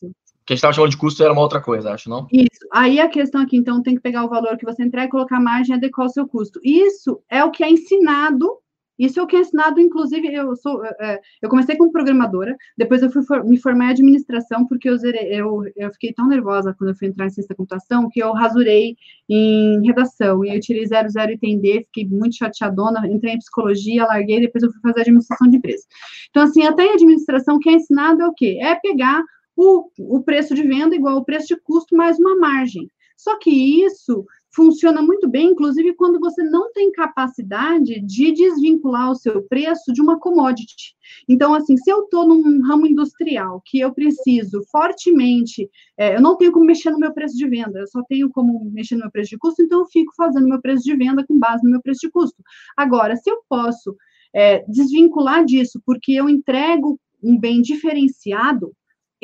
[0.46, 2.26] que a gente estava chamando de custo era uma outra coisa, acho, não?
[2.32, 2.66] Isso.
[2.72, 5.40] Aí a questão aqui, então, tem que pegar o valor que você entrega, colocar a
[5.40, 6.60] margem e adequar o seu custo.
[6.62, 8.58] Isso é o que é ensinado
[8.98, 13.02] isso é o que é ensinado, inclusive, eu sou, é, eu comecei como programadora, depois
[13.02, 16.74] eu fui for, me formar em administração, porque eu, zerei, eu, eu fiquei tão nervosa
[16.78, 18.96] quando eu fui entrar em ciência da computação, que eu rasurei
[19.28, 24.40] em redação, e eu tirei 00 e TND, fiquei muito chateadona, entrei em psicologia, larguei,
[24.40, 25.84] depois eu fui fazer administração de empresa.
[26.30, 28.58] Então, assim, até em administração, o que é ensinado é o quê?
[28.60, 29.24] É pegar
[29.56, 32.88] o, o preço de venda igual ao preço de custo mais uma margem.
[33.16, 33.50] Só que
[33.84, 39.92] isso funciona muito bem, inclusive quando você não tem capacidade de desvincular o seu preço
[39.92, 40.94] de uma commodity.
[41.28, 46.36] Então, assim, se eu estou num ramo industrial que eu preciso fortemente, é, eu não
[46.36, 49.10] tenho como mexer no meu preço de venda, eu só tenho como mexer no meu
[49.10, 51.82] preço de custo, então eu fico fazendo meu preço de venda com base no meu
[51.82, 52.40] preço de custo.
[52.76, 53.96] Agora, se eu posso
[54.32, 58.72] é, desvincular disso, porque eu entrego um bem diferenciado,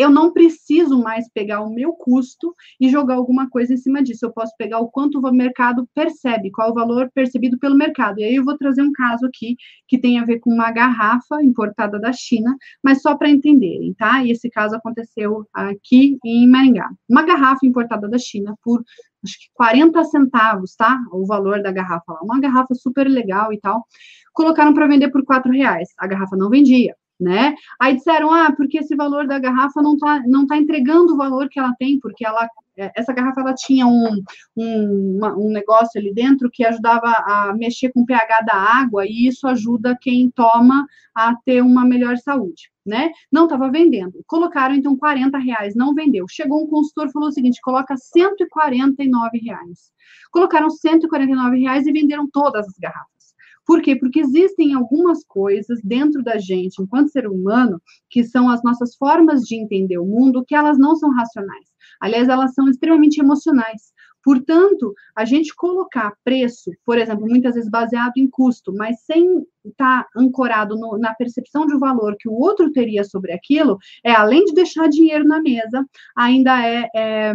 [0.00, 4.24] eu não preciso mais pegar o meu custo e jogar alguma coisa em cima disso.
[4.24, 8.18] Eu posso pegar o quanto o mercado percebe, qual o valor percebido pelo mercado.
[8.18, 11.42] E aí eu vou trazer um caso aqui que tem a ver com uma garrafa
[11.42, 14.24] importada da China, mas só para entenderem, tá?
[14.24, 16.88] E esse caso aconteceu aqui em Maringá.
[17.06, 18.82] Uma garrafa importada da China por
[19.22, 20.98] acho que 40 centavos, tá?
[21.12, 22.20] O valor da garrafa lá.
[22.22, 23.84] Uma garrafa super legal e tal.
[24.32, 25.90] Colocaram para vender por 4 reais.
[25.98, 27.54] A garrafa não vendia né?
[27.78, 31.48] Aí disseram, ah, porque esse valor da garrafa não está não tá entregando o valor
[31.50, 34.22] que ela tem, porque ela, é, essa garrafa ela tinha um,
[34.56, 39.04] um, uma, um negócio ali dentro que ajudava a mexer com o pH da água,
[39.06, 43.10] e isso ajuda quem toma a ter uma melhor saúde, né?
[43.30, 44.22] Não estava vendendo.
[44.26, 46.24] Colocaram, então, 40 reais, não vendeu.
[46.28, 49.92] Chegou um consultor e falou o seguinte, coloca 149 reais.
[50.30, 53.19] Colocaram 149 reais e venderam todas as garrafas.
[53.66, 53.94] Por quê?
[53.94, 59.42] Porque existem algumas coisas dentro da gente, enquanto ser humano, que são as nossas formas
[59.42, 61.66] de entender o mundo, que elas não são racionais.
[62.00, 63.92] Aliás, elas são extremamente emocionais.
[64.22, 70.04] Portanto, a gente colocar preço, por exemplo, muitas vezes baseado em custo, mas sem estar
[70.04, 74.44] tá ancorado no, na percepção de valor que o outro teria sobre aquilo, é além
[74.44, 77.34] de deixar dinheiro na mesa, ainda é, é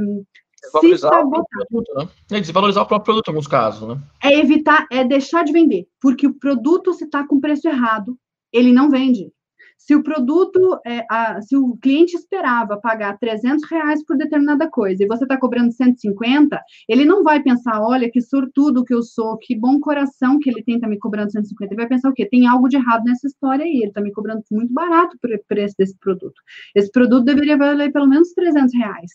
[0.65, 2.09] Desvalorizar o produto, né?
[2.31, 4.01] É desvalorizar o próprio produto em alguns casos, né?
[4.23, 8.17] É evitar, é deixar de vender, porque o produto, se está com preço errado,
[8.51, 9.31] ele não vende.
[9.77, 15.03] Se o produto, é, a, se o cliente esperava pagar 300 reais por determinada coisa
[15.03, 16.59] e você está cobrando 150,
[16.89, 20.63] ele não vai pensar, olha, que sortudo que eu sou, que bom coração que ele
[20.63, 21.71] tem tá me cobrando 150.
[21.71, 22.25] Ele vai pensar o quê?
[22.25, 25.75] Tem algo de errado nessa história aí, ele está me cobrando muito barato por preço
[25.77, 26.41] desse produto.
[26.73, 29.11] Esse produto deveria valer pelo menos 300 reais.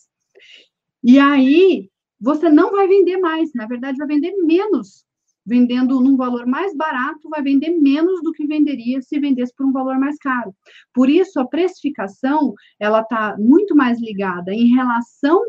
[1.02, 1.88] E aí,
[2.20, 5.04] você não vai vender mais, na verdade, vai vender menos
[5.50, 9.72] vendendo num valor mais barato, vai vender menos do que venderia se vendesse por um
[9.72, 10.54] valor mais caro.
[10.94, 15.42] Por isso, a precificação, ela está muito mais ligada em relação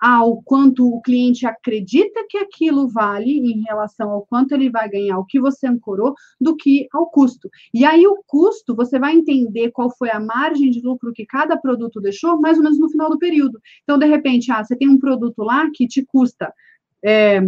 [0.00, 5.18] ao quanto o cliente acredita que aquilo vale em relação ao quanto ele vai ganhar,
[5.18, 7.48] o que você ancorou, do que ao custo.
[7.74, 11.56] E aí o custo, você vai entender qual foi a margem de lucro que cada
[11.56, 13.60] produto deixou, mais ou menos no final do período.
[13.82, 16.52] Então, de repente, ah, você tem um produto lá que te custa
[17.04, 17.40] é,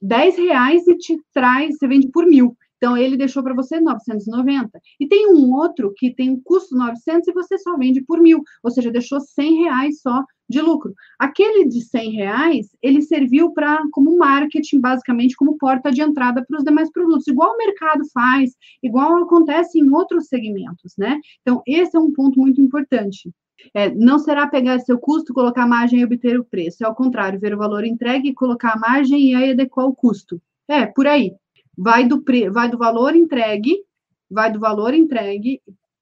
[0.00, 2.56] 10 reais e te traz, você vende por mil.
[2.86, 4.80] Então, ele deixou para você 990.
[5.00, 8.44] E tem um outro que tem um custo 900 e você só vende por mil.
[8.62, 10.94] Ou seja, deixou 100 reais só de lucro.
[11.18, 16.58] Aquele de 100 reais, ele serviu para como marketing, basicamente, como porta de entrada para
[16.58, 17.26] os demais produtos.
[17.26, 21.18] Igual o mercado faz, igual acontece em outros segmentos, né?
[21.42, 23.32] Então, esse é um ponto muito importante.
[23.74, 26.84] É, não será pegar seu custo, colocar a margem e obter o preço.
[26.84, 30.40] É ao contrário, ver o valor entregue, colocar a margem e aí adequar o custo.
[30.68, 31.32] É, por aí.
[31.76, 32.22] Vai do,
[32.52, 33.76] vai do valor entregue,
[34.30, 35.60] vai do valor entregue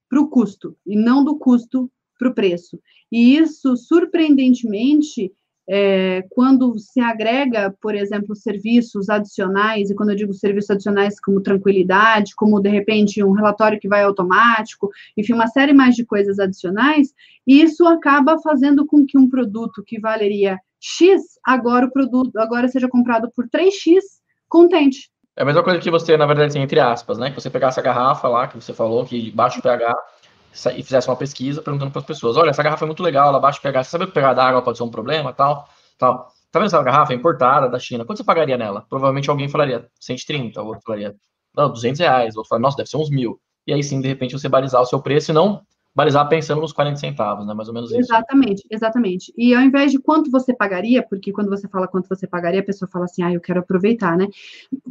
[0.08, 2.78] para o custo, e não do custo para o preço.
[3.10, 5.32] E isso, surpreendentemente,
[5.68, 11.40] é, quando se agrega, por exemplo, serviços adicionais, e quando eu digo serviços adicionais como
[11.40, 16.38] tranquilidade, como de repente um relatório que vai automático, enfim, uma série mais de coisas
[16.38, 17.14] adicionais,
[17.46, 22.88] isso acaba fazendo com que um produto que valeria X, agora o produto agora seja
[22.88, 24.00] comprado por 3X,
[24.48, 25.10] contente.
[25.36, 27.30] É a mesma coisa que você, na verdade, tem entre aspas, né?
[27.30, 29.96] Que você pegasse a garrafa lá, que você falou, que baixo pH,
[30.76, 33.40] e fizesse uma pesquisa perguntando para as pessoas: olha, essa garrafa é muito legal, ela
[33.40, 35.68] baixa pH, você sabe que o pH da água pode ser um problema, tal,
[35.98, 36.32] tal.
[36.52, 38.04] Tá vendo essa garrafa é importada da China?
[38.04, 38.86] Quanto você pagaria nela?
[38.88, 41.16] Provavelmente alguém falaria 130, o outro falaria,
[41.56, 43.40] não, 200 reais, o outro falaria, nossa, deve ser uns mil.
[43.66, 45.62] E aí sim, de repente, você balizar o seu preço e não
[45.94, 47.54] balizar pensando nos 40 centavos, né?
[47.54, 48.00] Mais ou menos isso.
[48.00, 49.32] Exatamente, exatamente.
[49.36, 52.64] E ao invés de quanto você pagaria, porque quando você fala quanto você pagaria, a
[52.64, 54.26] pessoa fala assim, ah, eu quero aproveitar, né?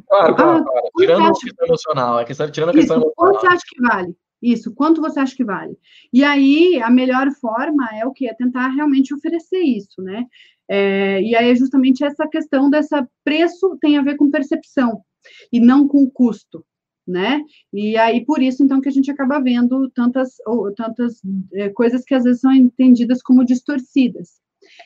[0.07, 0.87] Claro, claro, ah, claro.
[0.97, 3.33] Tirando a questão emocional, é questão, tirando a questão isso, emocional.
[3.33, 4.15] Quanto você acha que vale?
[4.41, 5.77] Isso, quanto você acha que vale?
[6.11, 8.27] E aí, a melhor forma é o que?
[8.27, 10.25] É tentar realmente oferecer isso, né?
[10.69, 15.01] É, e aí é justamente essa questão dessa preço tem a ver com percepção
[15.51, 16.65] e não com custo,
[17.07, 17.41] né?
[17.71, 21.21] E aí, por isso, então, que a gente acaba vendo tantas, ou, tantas
[21.53, 24.41] é, coisas que às vezes são entendidas como distorcidas.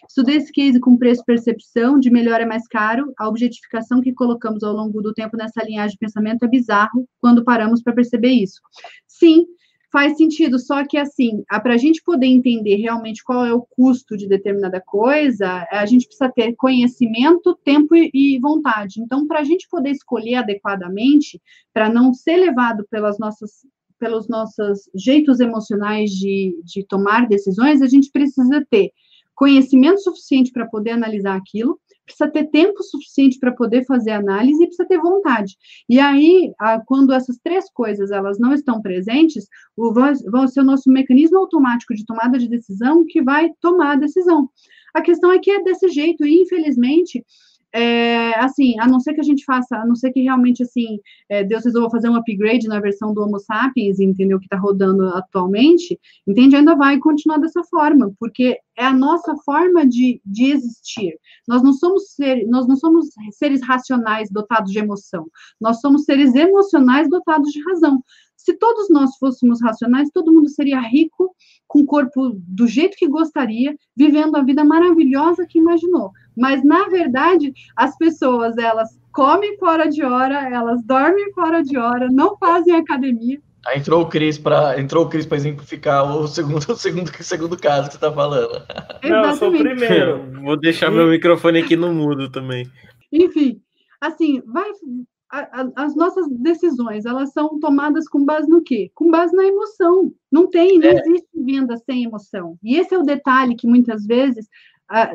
[0.09, 4.73] Estudei esse case com preço-percepção, de melhor é mais caro, a objetificação que colocamos ao
[4.73, 8.59] longo do tempo nessa linhagem de pensamento é bizarro quando paramos para perceber isso.
[9.07, 9.45] Sim,
[9.91, 14.17] faz sentido, só que assim, para a gente poder entender realmente qual é o custo
[14.17, 19.01] de determinada coisa, a gente precisa ter conhecimento, tempo e vontade.
[19.01, 21.41] Então, para a gente poder escolher adequadamente,
[21.73, 23.65] para não ser levado pelas nossas
[23.99, 28.91] pelos nossos jeitos emocionais de, de tomar decisões, a gente precisa ter
[29.33, 34.65] conhecimento suficiente para poder analisar aquilo, precisa ter tempo suficiente para poder fazer análise e
[34.65, 35.55] precisa ter vontade.
[35.87, 36.51] E aí,
[36.87, 39.45] quando essas três coisas elas não estão presentes,
[39.77, 44.49] vai ser o nosso mecanismo automático de tomada de decisão que vai tomar a decisão.
[44.95, 47.23] A questão é que é desse jeito, e infelizmente,
[47.77, 50.99] é, assim, a não ser que a gente faça, a não ser que realmente, assim,
[51.29, 55.07] é, Deus resolva fazer um upgrade na versão do Homo sapiens, entendeu, que está rodando
[55.09, 61.19] atualmente, entende, ainda vai continuar dessa forma, porque é a nossa forma de, de existir.
[61.47, 65.27] Nós não somos ser, nós não somos seres racionais dotados de emoção,
[65.61, 68.03] nós somos seres emocionais dotados de razão.
[68.47, 71.35] Se todos nós fôssemos racionais, todo mundo seria rico,
[71.67, 76.11] com o corpo do jeito que gostaria, vivendo a vida maravilhosa que imaginou.
[76.33, 82.07] Mas, na verdade, as pessoas, elas comem fora de hora, elas dormem fora de hora,
[82.09, 83.37] não fazem academia.
[83.65, 87.23] Aí entrou o Cris para entrou o Cris para exemplificar o segundo, o segundo, o
[87.23, 88.65] segundo caso que você está falando.
[89.03, 90.23] Não, eu sou o primeiro.
[90.41, 92.65] Vou deixar meu microfone aqui no mudo também.
[93.11, 93.61] Enfim,
[93.99, 94.71] assim, vai
[95.29, 98.91] a, a, as nossas decisões, elas são tomadas com base no quê?
[98.95, 100.11] Com base na emoção.
[100.31, 100.99] Não tem, não é.
[100.99, 102.57] existe venda sem emoção.
[102.63, 104.47] E esse é o detalhe que muitas vezes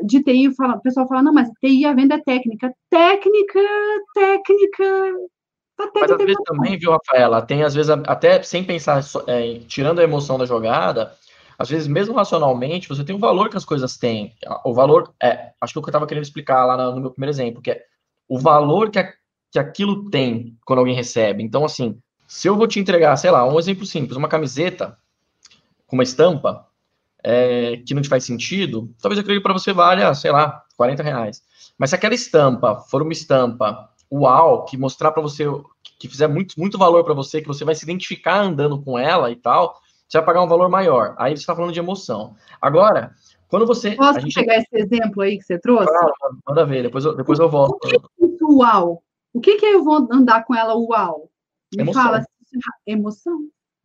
[0.04, 2.72] de TI, fala, o pessoal fala, não, mas TI a venda é técnica.
[2.90, 3.60] Técnica,
[4.14, 5.14] técnica.
[5.76, 10.00] Tá mas às vezes também, viu, Rafaela, tem às vezes até sem pensar, é, tirando
[10.00, 11.14] a emoção da jogada,
[11.58, 14.34] às vezes mesmo racionalmente, você tem o valor que as coisas têm.
[14.64, 17.10] O valor, é, acho que o que eu estava querendo explicar lá no, no meu
[17.10, 17.82] primeiro exemplo, que é
[18.28, 19.10] o valor que a
[19.52, 21.42] que aquilo tem quando alguém recebe.
[21.42, 24.96] Então, assim, se eu vou te entregar, sei lá, um exemplo simples, uma camiseta,
[25.86, 26.66] com uma estampa
[27.22, 31.42] é, que não te faz sentido, talvez aquele para você valha, sei lá, 40 reais.
[31.76, 35.44] Mas se aquela estampa for uma estampa uau, que mostrar para você,
[35.98, 39.30] que fizer muito, muito valor para você, que você vai se identificar andando com ela
[39.30, 39.78] e tal,
[40.08, 41.14] você vai pagar um valor maior.
[41.18, 42.34] Aí você está falando de emoção.
[42.60, 43.14] Agora,
[43.48, 43.92] quando você.
[43.96, 44.34] Posso gente...
[44.34, 45.86] pegar esse exemplo aí que você trouxe?
[45.86, 47.74] Claro, manda ver, depois eu, depois eu volto.
[47.74, 49.02] O que é isso, uau?
[49.32, 51.30] O que, que eu vou andar com ela uau?
[51.74, 52.02] Me emoção.
[52.02, 52.24] fala
[52.86, 53.38] emoção.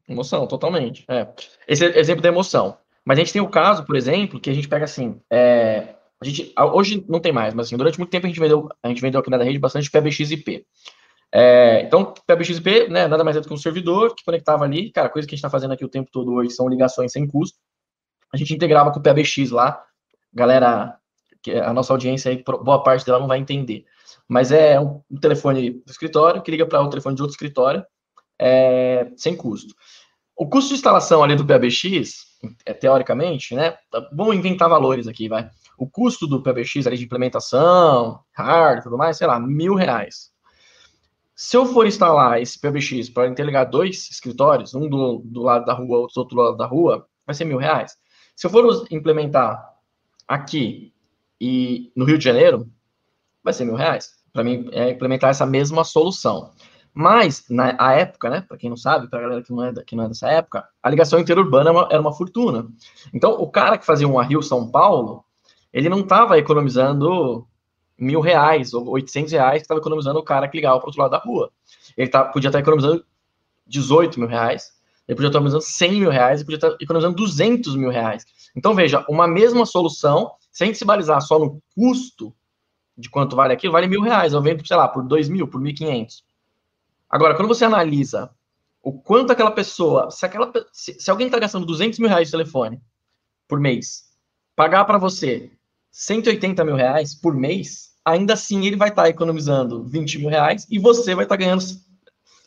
[0.07, 1.05] Emoção, totalmente.
[1.07, 1.27] É.
[1.67, 2.77] Esse é exemplo da emoção.
[3.05, 5.21] Mas a gente tem o caso, por exemplo, que a gente pega assim.
[5.31, 8.67] É, a gente, hoje não tem mais, mas assim, durante muito tempo a gente vendeu,
[8.81, 10.65] a gente vendeu aqui na rede bastante PBXIP.
[11.31, 15.09] É, então, PBXIP, né, nada mais é do que um servidor que conectava ali, cara,
[15.09, 17.57] coisa que a gente está fazendo aqui o tempo todo hoje são ligações sem custo.
[18.33, 19.81] A gente integrava com o PBX lá,
[20.33, 20.97] galera,
[21.63, 23.85] a nossa audiência aí, boa parte dela não vai entender.
[24.28, 27.86] Mas é um, um telefone do escritório que liga para o telefone de outro escritório,
[28.39, 29.73] é, sem custo.
[30.36, 32.25] O custo de instalação ali do PBX,
[32.65, 33.75] é, teoricamente, né?
[34.13, 35.49] Vamos inventar valores aqui, vai.
[35.78, 40.32] O custo do PBX ali de implementação, hard, tudo mais, sei lá, mil reais.
[41.36, 45.73] Se eu for instalar esse PBX para interligar dois escritórios, um do, do lado da
[45.73, 47.95] rua, outro do outro lado da rua, vai ser mil reais.
[48.36, 49.63] Se eu for implementar
[50.28, 50.93] aqui
[51.39, 52.67] e no Rio de Janeiro,
[53.43, 54.16] vai ser mil reais.
[54.38, 56.51] Para mim, é implementar essa mesma solução.
[56.93, 59.73] Mas, na a época, né, para quem não sabe, para a galera que não, é,
[59.83, 62.67] que não é dessa época, a ligação interurbana era uma, era uma fortuna.
[63.11, 65.25] Então, o cara que fazia uma Rio-São Paulo,
[65.73, 67.47] ele não estava economizando
[67.97, 71.01] mil reais ou 800 reais que estava economizando o cara que ligava para o outro
[71.01, 71.49] lado da rua.
[71.97, 73.03] Ele tá, podia estar tá economizando
[73.65, 74.71] 18 mil reais,
[75.07, 78.23] ele podia estar economizando 100 mil reais, ele podia estar economizando 200 mil reais.
[78.55, 82.31] Então, veja, uma mesma solução, sem se balizar só no custo
[82.97, 84.33] de quanto vale aquilo, vale mil reais.
[84.33, 86.23] Eu vendo, sei lá, por dois mil, por mil quinhentos.
[87.09, 88.29] Agora, quando você analisa
[88.81, 92.31] o quanto aquela pessoa, se, aquela, se, se alguém está gastando 200 mil reais de
[92.31, 92.81] telefone
[93.47, 94.05] por mês,
[94.55, 95.51] pagar para você
[95.91, 100.65] 180 mil reais por mês, ainda assim ele vai estar tá economizando 20 mil reais
[100.69, 101.63] e você vai estar tá ganhando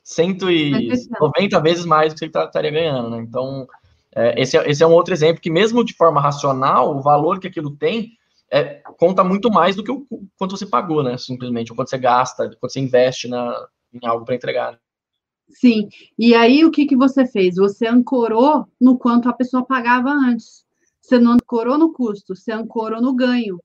[0.02, 3.18] 190 vezes mais do que você tá, estaria ganhando, né?
[3.18, 3.66] Então,
[4.14, 7.38] é, esse, é, esse é um outro exemplo que, mesmo de forma racional, o valor
[7.38, 8.12] que aquilo tem
[8.50, 11.16] é, conta muito mais do que o quanto você pagou, né?
[11.16, 14.72] Simplesmente, o quanto você gasta, quanto você investe na, em algo para entregar.
[14.72, 14.78] Né?
[15.50, 15.88] Sim,
[16.18, 17.56] e aí o que, que você fez?
[17.56, 20.64] Você ancorou no quanto a pessoa pagava antes.
[21.00, 23.60] Você não ancorou no custo, você ancorou no ganho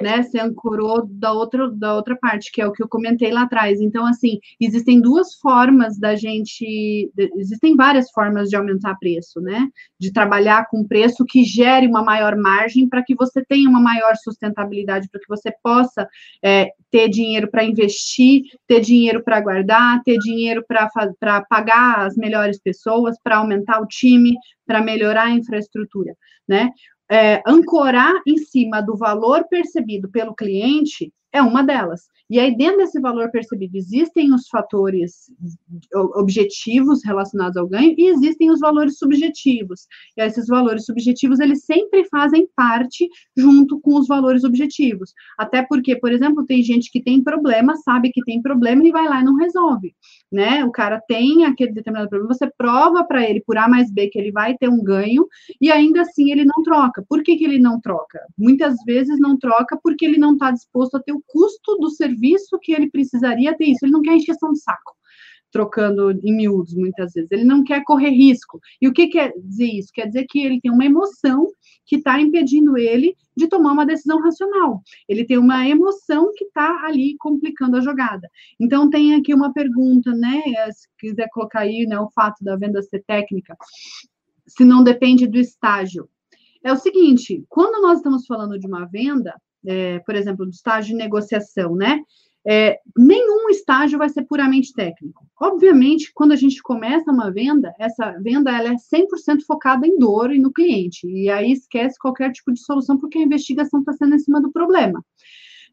[0.00, 0.22] né?
[0.22, 3.80] Você ancorou da outra, da outra parte, que é o que eu comentei lá atrás.
[3.80, 7.10] Então, assim, existem duas formas da gente.
[7.36, 9.68] Existem várias formas de aumentar preço, né?
[9.98, 14.14] De trabalhar com preço que gere uma maior margem para que você tenha uma maior
[14.16, 16.08] sustentabilidade, para que você possa
[16.42, 20.88] é, ter dinheiro para investir, ter dinheiro para guardar, ter dinheiro para
[21.48, 24.34] pagar as melhores pessoas, para aumentar o time,
[24.66, 26.14] para melhorar a infraestrutura,
[26.46, 26.70] né?
[27.10, 32.02] É, ancorar em cima do valor percebido pelo cliente é uma delas.
[32.28, 35.30] E aí, dentro desse valor percebido, existem os fatores
[36.14, 39.86] objetivos relacionados ao ganho e existem os valores subjetivos.
[40.16, 45.12] E esses valores subjetivos, eles sempre fazem parte junto com os valores objetivos.
[45.38, 49.06] Até porque, por exemplo, tem gente que tem problema, sabe que tem problema e vai
[49.06, 49.94] lá e não resolve.
[50.30, 50.64] Né?
[50.64, 54.18] O cara tem aquele determinado problema, você prova para ele por A mais B que
[54.18, 55.26] ele vai ter um ganho
[55.60, 57.04] e ainda assim ele não troca.
[57.08, 58.20] Por que, que ele não troca?
[58.38, 62.58] Muitas vezes não troca porque ele não está disposto a ter o custo do serviço
[62.60, 63.84] que ele precisaria ter isso.
[63.84, 64.92] Ele não quer encheção de saco,
[65.50, 67.30] trocando em miúdos, muitas vezes.
[67.30, 68.60] Ele não quer correr risco.
[68.80, 69.92] E o que quer dizer isso?
[69.92, 71.48] Quer dizer que ele tem uma emoção
[71.84, 74.82] que está impedindo ele de tomar uma decisão racional.
[75.08, 78.28] Ele tem uma emoção que está ali complicando a jogada.
[78.58, 80.42] Então, tem aqui uma pergunta, né?
[80.72, 83.56] Se quiser colocar aí né, o fato da venda ser técnica,
[84.46, 86.08] se não depende do estágio.
[86.64, 89.34] É o seguinte: quando nós estamos falando de uma venda,
[89.66, 92.00] é, por exemplo, do estágio de negociação, né?
[92.44, 95.24] É, nenhum estágio vai ser puramente técnico.
[95.40, 100.32] Obviamente, quando a gente começa uma venda, essa venda ela é 100% focada em dor
[100.34, 104.16] e no cliente, e aí esquece qualquer tipo de solução, porque a investigação está sendo
[104.16, 105.04] em cima do problema.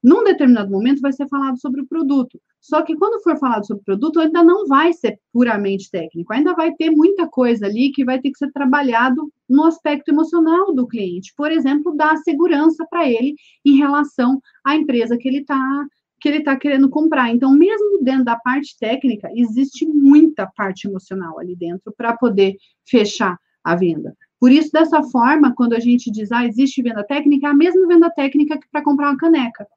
[0.03, 2.39] Num determinado momento vai ser falado sobre o produto.
[2.59, 6.53] Só que quando for falado sobre o produto, ainda não vai ser puramente técnico, ainda
[6.53, 10.87] vai ter muita coisa ali que vai ter que ser trabalhado no aspecto emocional do
[10.87, 11.33] cliente.
[11.35, 13.35] Por exemplo, dar segurança para ele
[13.65, 15.87] em relação à empresa que ele está
[16.21, 17.33] que ele está querendo comprar.
[17.33, 23.39] Então, mesmo dentro da parte técnica, existe muita parte emocional ali dentro para poder fechar
[23.63, 24.13] a venda.
[24.39, 27.87] Por isso, dessa forma, quando a gente diz, ah, existe venda técnica, é a mesma
[27.87, 29.67] venda técnica que para comprar uma caneca.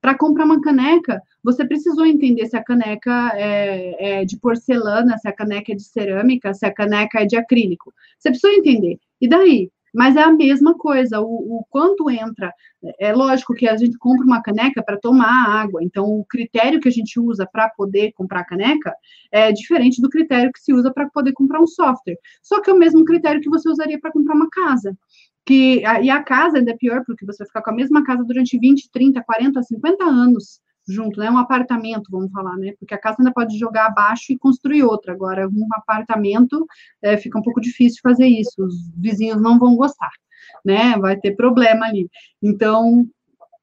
[0.00, 5.28] Para comprar uma caneca, você precisou entender se a caneca é, é, de porcelana, se
[5.28, 7.92] a caneca é de cerâmica, se a caneca é de acrílico.
[8.18, 8.98] Você precisou entender.
[9.20, 9.70] E daí?
[9.94, 12.52] Mas é a mesma coisa, o, o quanto entra.
[12.98, 16.88] É lógico que a gente compra uma caneca para tomar água, então o critério que
[16.88, 18.94] a gente usa para poder comprar caneca
[19.30, 22.18] é diferente do critério que se usa para poder comprar um software.
[22.42, 24.96] Só que é o mesmo critério que você usaria para comprar uma casa.
[25.44, 28.22] Que, e a casa ainda é pior, porque você vai ficar com a mesma casa
[28.24, 30.60] durante 20, 30, 40, 50 anos
[30.90, 31.30] junto, né?
[31.30, 32.72] Um apartamento, vamos falar, né?
[32.78, 35.12] Porque a casa ainda pode jogar abaixo e construir outra.
[35.12, 36.66] Agora, um apartamento
[37.02, 38.64] é, fica um pouco difícil fazer isso.
[38.64, 40.10] Os vizinhos não vão gostar,
[40.64, 40.96] né?
[40.98, 42.08] Vai ter problema ali.
[42.42, 43.06] Então,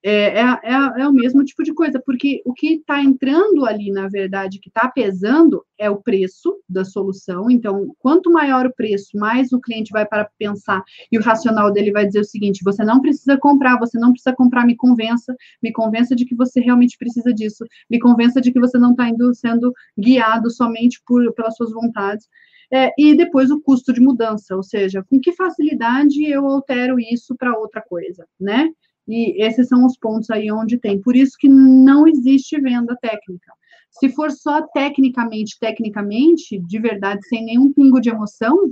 [0.09, 3.91] é, é, é, é, o mesmo tipo de coisa, porque o que está entrando ali,
[3.91, 7.51] na verdade, que está pesando é o preço da solução.
[7.51, 10.81] Então, quanto maior o preço, mais o cliente vai para pensar
[11.11, 14.33] e o racional dele vai dizer o seguinte: você não precisa comprar, você não precisa
[14.33, 18.61] comprar, me convença, me convença de que você realmente precisa disso, me convença de que
[18.61, 22.29] você não está indo sendo guiado somente por, pelas suas vontades.
[22.71, 27.35] É, e depois o custo de mudança, ou seja, com que facilidade eu altero isso
[27.35, 28.69] para outra coisa, né?
[29.07, 31.01] E esses são os pontos aí onde tem.
[31.01, 33.51] Por isso que não existe venda técnica.
[33.91, 38.71] Se for só tecnicamente, tecnicamente, de verdade, sem nenhum pingo de emoção,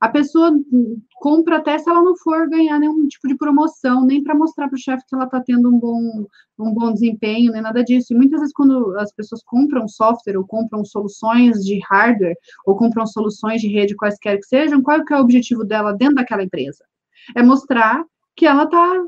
[0.00, 0.52] a pessoa
[1.14, 4.76] compra até se ela não for ganhar nenhum tipo de promoção, nem para mostrar para
[4.76, 6.26] o chefe que ela está tendo um bom,
[6.58, 8.12] um bom desempenho, nem nada disso.
[8.12, 13.06] E muitas vezes, quando as pessoas compram software, ou compram soluções de hardware, ou compram
[13.06, 16.84] soluções de rede, quaisquer que sejam, qual é, é o objetivo dela dentro daquela empresa?
[17.34, 18.04] É mostrar
[18.36, 19.02] que ela está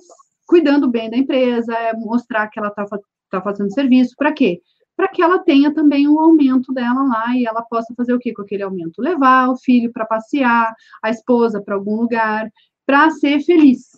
[0.46, 2.86] cuidando bem da empresa, é mostrar que ela está
[3.30, 4.14] tá fazendo serviço.
[4.16, 4.60] Para quê?
[4.96, 8.32] Para que ela tenha também um aumento dela lá e ela possa fazer o quê
[8.32, 9.02] com aquele aumento?
[9.02, 12.50] Levar o filho para passear, a esposa para algum lugar,
[12.86, 13.90] para ser feliz.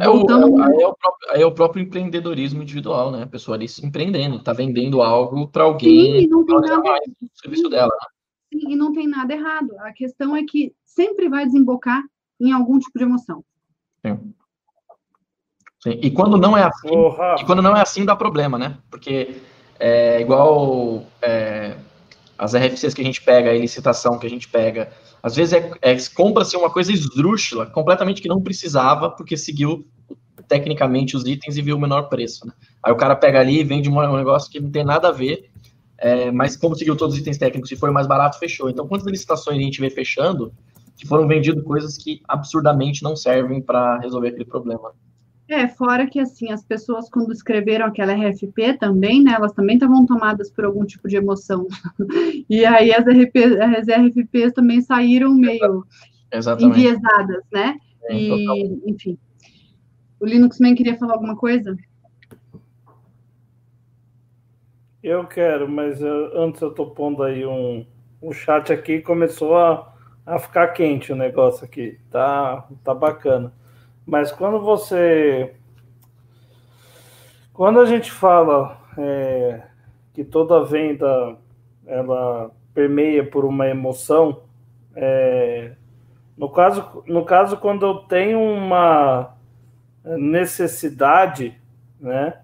[0.00, 3.22] É o, aí, é o próprio, é o próprio empreendedorismo individual, né?
[3.22, 6.22] A pessoa ali se empreendendo, está vendendo algo para alguém.
[6.22, 6.82] Sim, não tem nada.
[6.82, 7.86] Mais, o serviço dela.
[7.86, 8.58] Né?
[8.60, 9.78] Sim, e não tem nada errado.
[9.78, 12.02] A questão é que sempre vai desembocar
[12.40, 13.44] em algum tipo de emoção.
[14.04, 14.34] Sim.
[15.80, 15.98] Sim.
[16.02, 16.88] E quando não é assim,
[17.40, 18.76] e quando não é assim dá problema, né?
[18.90, 19.36] Porque
[19.78, 21.76] é igual é,
[22.36, 24.90] as RFCs que a gente pega, a licitação que a gente pega,
[25.22, 29.86] às vezes é, é compra-se uma coisa esdrúxula, completamente que não precisava, porque seguiu
[30.48, 32.46] tecnicamente os itens e viu o menor preço.
[32.46, 32.52] Né?
[32.82, 35.50] Aí o cara pega ali e vende um negócio que não tem nada a ver,
[35.98, 38.70] é, mas como seguiu todos os itens técnicos e foi mais barato, fechou.
[38.70, 40.52] Então, quantas licitações a gente vê fechando
[40.96, 44.92] que foram vendidas coisas que absurdamente não servem para resolver aquele problema?
[45.48, 50.04] É, fora que assim, as pessoas quando escreveram aquela RFP também, né, elas também estavam
[50.04, 51.66] tomadas por algum tipo de emoção.
[52.50, 55.86] e aí as, RP, as RFPs também saíram meio
[56.30, 56.78] Exatamente.
[56.78, 57.78] enviesadas, né?
[58.04, 58.56] É, e, total.
[58.86, 59.18] enfim.
[60.20, 61.74] O Linux Man queria falar alguma coisa?
[65.02, 67.86] Eu quero, mas eu, antes eu tô pondo aí um,
[68.20, 69.94] um chat aqui começou a,
[70.26, 71.98] a ficar quente o negócio aqui.
[72.10, 73.52] Tá, tá bacana.
[74.08, 75.54] Mas quando você.
[77.52, 79.60] Quando a gente fala é,
[80.14, 81.36] que toda venda
[81.86, 84.44] ela permeia por uma emoção,
[84.96, 85.72] é,
[86.38, 89.34] no, caso, no caso, quando eu tenho uma
[90.02, 91.60] necessidade,
[92.00, 92.40] né?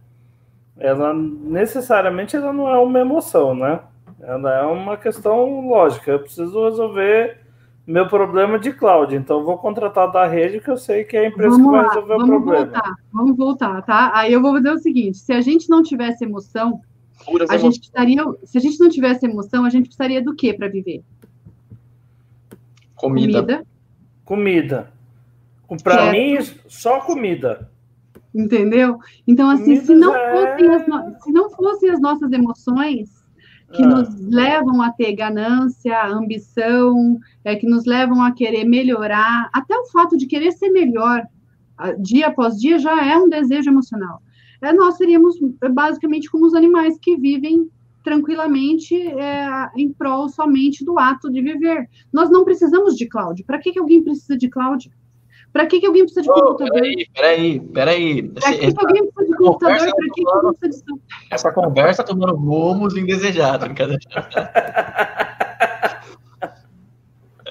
[0.77, 3.81] Ela necessariamente ela não é uma emoção, né?
[4.21, 6.11] Ela é uma questão lógica.
[6.11, 7.41] Eu preciso resolver
[7.87, 9.15] meu problema de cloud.
[9.15, 11.89] Então, vou contratar da rede, que eu sei que é a empresa vamos que vai
[11.89, 12.65] resolver o problema.
[12.65, 14.13] Voltar, vamos voltar, tá?
[14.15, 16.81] Aí eu vou dizer o seguinte: se a gente não tivesse emoção,
[17.25, 18.25] Puras a gente precisaria.
[18.45, 21.03] Se a gente não tivesse emoção, a gente precisaria do que para viver?
[22.95, 23.65] Comida.
[24.25, 24.93] Comida.
[25.67, 25.83] comida.
[25.83, 27.71] Para mim, só comida.
[28.35, 28.99] Entendeu?
[29.27, 30.33] Então, assim, se não, é...
[30.33, 31.21] fossem as no...
[31.21, 33.24] se não fossem as nossas emoções,
[33.75, 33.87] que ah.
[33.87, 39.87] nos levam a ter ganância, ambição, é, que nos levam a querer melhorar, até o
[39.87, 41.27] fato de querer ser melhor
[41.99, 44.23] dia após dia já é um desejo emocional.
[44.63, 45.37] É, nós seríamos
[45.73, 47.69] basicamente como os animais que vivem
[48.03, 51.89] tranquilamente é, em prol somente do ato de viver.
[52.13, 53.43] Nós não precisamos de cloud.
[53.45, 54.91] Para que, que alguém precisa de cloud?
[55.55, 56.73] Para que, que alguém precisa de oh, computador?
[56.73, 58.23] Peraí, peraí, peraí.
[58.29, 59.79] Para que, que alguém precisa de computador?
[59.79, 61.01] Para que, que alguém precisa de...
[61.31, 63.69] Essa conversa tá tomando rumos indesejados.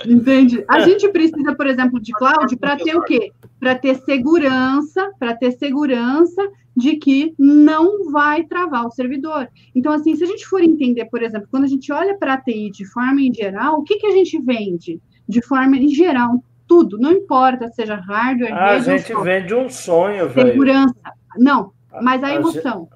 [0.06, 0.66] Entende?
[0.68, 3.32] A gente precisa, por exemplo, de cloud para ter o quê?
[3.58, 6.46] Para ter segurança, para ter segurança
[6.76, 9.48] de que não vai travar o servidor.
[9.74, 12.42] Então, assim, se a gente for entender, por exemplo, quando a gente olha para a
[12.42, 16.44] TI de forma em geral, o que, que a gente vende de forma em geral?
[16.74, 20.54] Tudo, não importa, seja hardware, A gente vende um sonho, velho.
[20.54, 20.96] Segurança.
[21.38, 21.72] Não,
[22.02, 22.90] mas a, a emoção.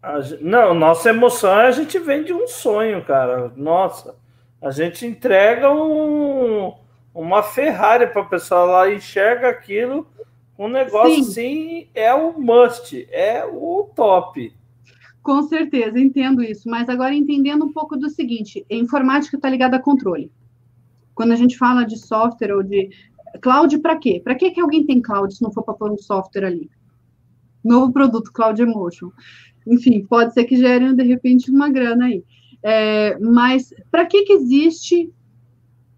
[0.00, 3.52] A, não, nossa emoção é a gente vende um sonho, cara.
[3.56, 4.14] Nossa,
[4.62, 6.74] a gente entrega um,
[7.12, 10.06] uma Ferrari para o pessoal lá enxerga aquilo.
[10.56, 11.20] Um negócio Sim.
[11.20, 14.54] assim é o must, é o top.
[15.24, 16.68] Com certeza, entendo isso.
[16.68, 20.30] Mas agora entendendo um pouco do seguinte: a informática está ligada a controle.
[21.16, 22.90] Quando a gente fala de software ou de
[23.40, 24.20] cloud, para quê?
[24.22, 26.70] Para que, que alguém tem cloud se não for para pôr um software ali?
[27.64, 29.10] Novo produto, Cloud Emotion.
[29.66, 32.22] Enfim, pode ser que gere, de repente, uma grana aí.
[32.62, 35.10] É, mas para que, que existe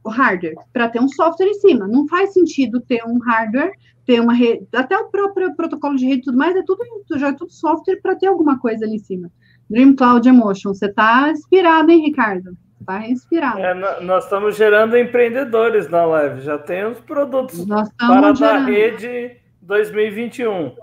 [0.04, 0.56] o hardware?
[0.72, 1.88] Para ter um software em cima.
[1.88, 3.72] Não faz sentido ter um hardware,
[4.04, 6.84] ter uma rede, até o próprio protocolo de rede e tudo mais, é tudo,
[7.16, 9.30] já é tudo software para ter alguma coisa ali em cima.
[9.68, 12.56] Dream Cloud Emotion, você está inspirado, hein, Ricardo?
[12.86, 13.58] Está inspirado.
[13.58, 17.66] É, nós estamos gerando empreendedores na live, já tem os produtos
[17.98, 20.76] para a rede 2021.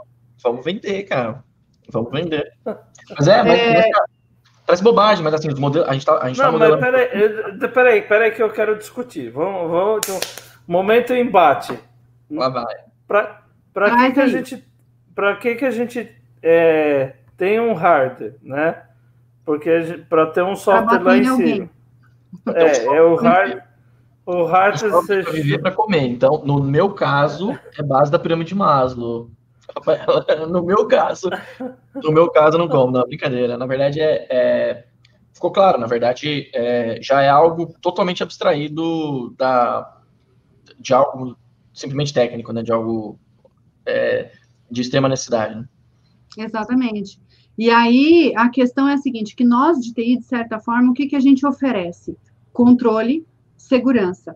[0.43, 1.41] Vamos vender, cara.
[1.89, 2.51] Vamos vender.
[3.17, 3.89] Mas é, mas, é...
[4.65, 6.81] parece bobagem, mas assim, os modelos, a gente tá, a gente tá Não, tá modelando...
[6.81, 9.29] mas peraí, peraí, peraí que eu quero discutir.
[9.29, 10.19] Vamos, vamos, então,
[10.65, 11.77] momento embate.
[12.31, 12.75] Lá vai.
[13.05, 14.65] Para que, que a gente,
[15.13, 18.83] para que que a gente é, tem um hardware, né?
[19.43, 21.69] Porque para ter um software lá em cima.
[22.53, 23.63] É, é o hardware.
[24.25, 26.03] O hardware você viver para comer.
[26.03, 29.29] Então, no meu caso, é base da pirâmide de Maslow.
[30.49, 31.29] No meu caso,
[31.95, 33.57] no meu caso, não como, não, brincadeira.
[33.57, 34.86] Na verdade, é, é
[35.34, 39.99] ficou claro, na verdade, é, já é algo totalmente abstraído da,
[40.79, 41.36] de algo
[41.73, 42.61] simplesmente técnico, né?
[42.61, 43.19] De algo
[43.86, 44.31] é,
[44.69, 45.55] de extrema necessidade.
[45.55, 45.65] Né?
[46.38, 47.19] Exatamente.
[47.57, 50.93] E aí a questão é a seguinte: que nós de TI, de certa forma, o
[50.93, 52.17] que, que a gente oferece?
[52.53, 53.25] Controle,
[53.57, 54.35] segurança.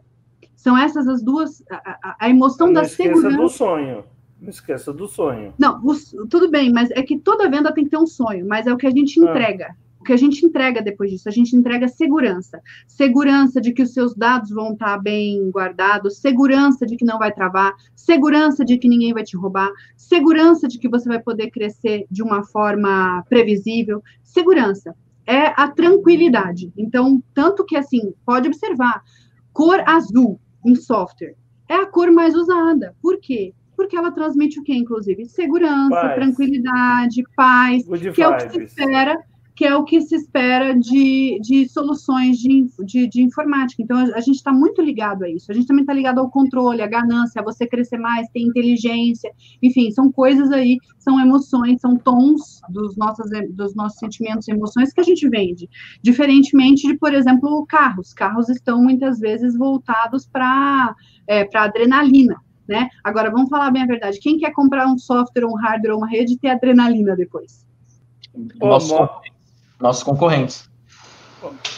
[0.55, 3.37] São essas as duas, a, a emoção Não da segurança.
[3.37, 4.03] do sonho.
[4.41, 5.53] Não esqueça do sonho.
[5.57, 5.81] Não,
[6.29, 8.77] tudo bem, mas é que toda venda tem que ter um sonho, mas é o
[8.77, 9.23] que a gente ah.
[9.23, 9.67] entrega.
[9.71, 9.87] Ah.
[9.99, 11.27] O que a gente entrega depois disso?
[11.27, 12.61] A gente entrega segurança.
[12.87, 17.31] Segurança de que os seus dados vão estar bem guardados, segurança de que não vai
[17.31, 22.05] travar, segurança de que ninguém vai te roubar, segurança de que você vai poder crescer
[22.09, 24.95] de uma forma previsível, segurança.
[25.27, 26.71] É a tranquilidade.
[26.77, 29.03] Então, tanto que assim, pode observar,
[29.53, 31.35] cor azul em software
[31.69, 32.95] é a cor mais usada.
[33.01, 33.53] Por quê?
[33.77, 35.27] porque ela transmite o que, inclusive?
[35.27, 36.15] Segurança, paz.
[36.15, 38.19] tranquilidade, paz, Good que vibes.
[38.19, 39.23] é o que se espera,
[39.57, 43.81] que é o que se espera de, de soluções de, de, de informática.
[43.81, 45.51] Então, a, a gente está muito ligado a isso.
[45.51, 49.31] A gente também está ligado ao controle, à ganância, a você crescer mais, ter inteligência,
[49.59, 54.93] enfim, são coisas aí, são emoções, são tons dos nossos, dos nossos sentimentos e emoções
[54.93, 55.67] que a gente vende.
[56.03, 58.13] Diferentemente de, por exemplo, carros.
[58.13, 60.95] Carros estão muitas vezes voltados para
[61.27, 62.35] é, adrenalina.
[62.67, 62.89] Né?
[63.03, 64.19] Agora, vamos falar bem a verdade.
[64.19, 67.65] Quem quer comprar um software, um hardware ou uma rede e ter adrenalina depois?
[68.59, 68.93] Nosso,
[69.79, 70.69] nossos concorrentes.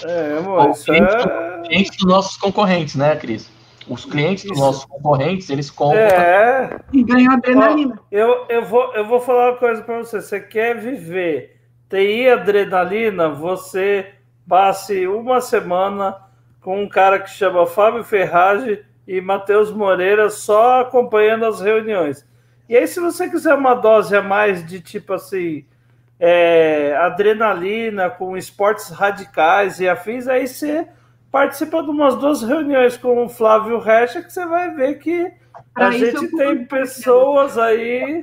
[0.06, 1.62] É, amor, isso é...
[1.68, 3.50] clientes dos nossos concorrentes, né, Cris?
[3.88, 4.54] Os clientes isso.
[4.54, 6.80] dos nossos concorrentes, eles compram é...
[6.94, 8.00] e ganham adrenalina.
[8.12, 10.22] Eu, eu, vou, eu vou falar uma coisa para você.
[10.22, 14.14] Você quer viver TI adrenalina, você
[14.48, 16.16] passe uma semana
[16.62, 22.28] com um cara que chama Fábio Ferragem e Matheus Moreira só acompanhando as reuniões.
[22.68, 25.66] E aí, se você quiser uma dose a mais de tipo assim,
[26.20, 30.88] é, adrenalina, com esportes radicais e afins, aí você
[31.32, 35.32] participa de umas duas reuniões com o Flávio Recha, que você vai ver que
[35.76, 38.22] a gente tem pessoas aí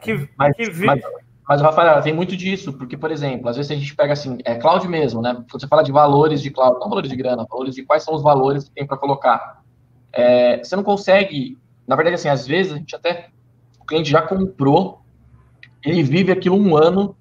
[0.00, 0.86] que, mas, que vivem.
[0.86, 1.02] Mas,
[1.48, 4.56] mas, Rafael, tem muito disso, porque, por exemplo, às vezes a gente pega assim, é
[4.56, 5.32] cloud mesmo, né?
[5.48, 8.14] Quando você fala de valores de cloud, não valores de grana, valores de quais são
[8.14, 9.62] os valores que tem para colocar.
[10.12, 11.56] É, você não consegue,
[11.86, 13.28] na verdade, assim, às vezes a gente até,
[13.80, 15.05] o cliente já comprou,
[15.86, 17.16] ele vive aquilo um ano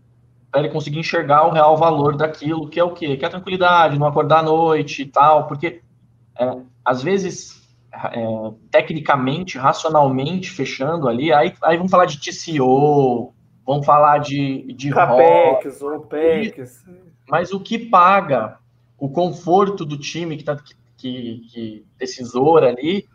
[0.51, 3.15] para ele conseguir enxergar o real valor daquilo, que é o quê?
[3.15, 5.81] Que é a tranquilidade, não acordar à noite e tal, porque
[6.39, 7.61] é, às vezes,
[7.93, 13.33] é, tecnicamente, racionalmente, fechando ali, aí, aí vamos falar de TCO,
[13.65, 16.85] vamos falar de, de CAPEX, OPEX.
[17.29, 18.57] Mas o que paga
[18.97, 20.57] o conforto do time que está
[20.97, 23.05] que, que decisor ali,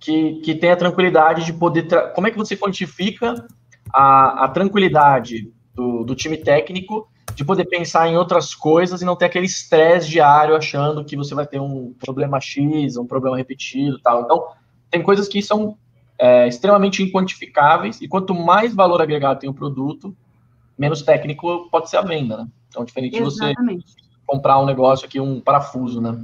[0.00, 1.86] que, que tem a tranquilidade de poder.
[2.14, 3.46] Como é que você quantifica
[3.92, 9.14] a, a tranquilidade do, do time técnico de poder pensar em outras coisas e não
[9.14, 13.98] ter aquele estresse diário achando que você vai ter um problema X, um problema repetido
[13.98, 14.22] tal.
[14.22, 14.46] Então,
[14.90, 15.76] tem coisas que são
[16.18, 20.16] é, extremamente inquantificáveis e quanto mais valor agregado tem o produto,
[20.78, 22.48] menos técnico pode ser a venda, né?
[22.68, 23.84] Então, diferente Exatamente.
[23.84, 26.18] de você comprar um negócio aqui, um parafuso, né?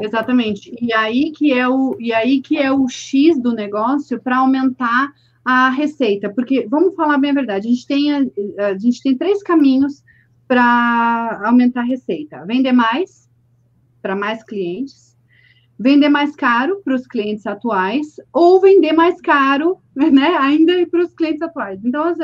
[0.00, 0.74] Exatamente.
[0.80, 5.12] E aí que é o, e aí que é o X do negócio para aumentar
[5.44, 8.20] a receita, porque vamos falar bem a verdade, a gente tem, a,
[8.66, 10.02] a gente tem três caminhos
[10.48, 13.28] para aumentar a receita: vender mais
[14.00, 15.16] para mais clientes,
[15.78, 21.14] vender mais caro para os clientes atuais ou vender mais caro, né, ainda para os
[21.14, 21.84] clientes atuais.
[21.84, 22.14] Então,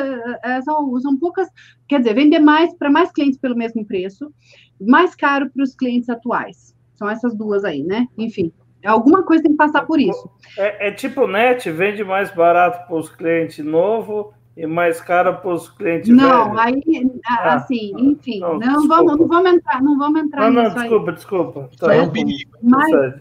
[0.65, 1.49] são, são poucas,
[1.89, 4.33] quer dizer, vender mais para mais clientes pelo mesmo preço,
[4.81, 6.75] mais caro para os clientes atuais.
[6.95, 8.07] São essas duas aí, né?
[8.19, 8.53] Enfim,
[8.87, 10.31] alguma coisa tem que passar por isso.
[10.57, 14.27] É, é tipo net, vende mais barato para os clientes novos
[14.57, 16.83] e mais caro para os clientes não, velhos.
[16.87, 20.75] aí, ah, assim, enfim, não, não, vamos, não vamos entrar, não vamos entrar não, não,
[20.75, 21.17] desculpa, aí.
[21.17, 21.71] desculpa.
[21.79, 22.51] Tá, é um perigo.
[22.63, 23.15] Mas,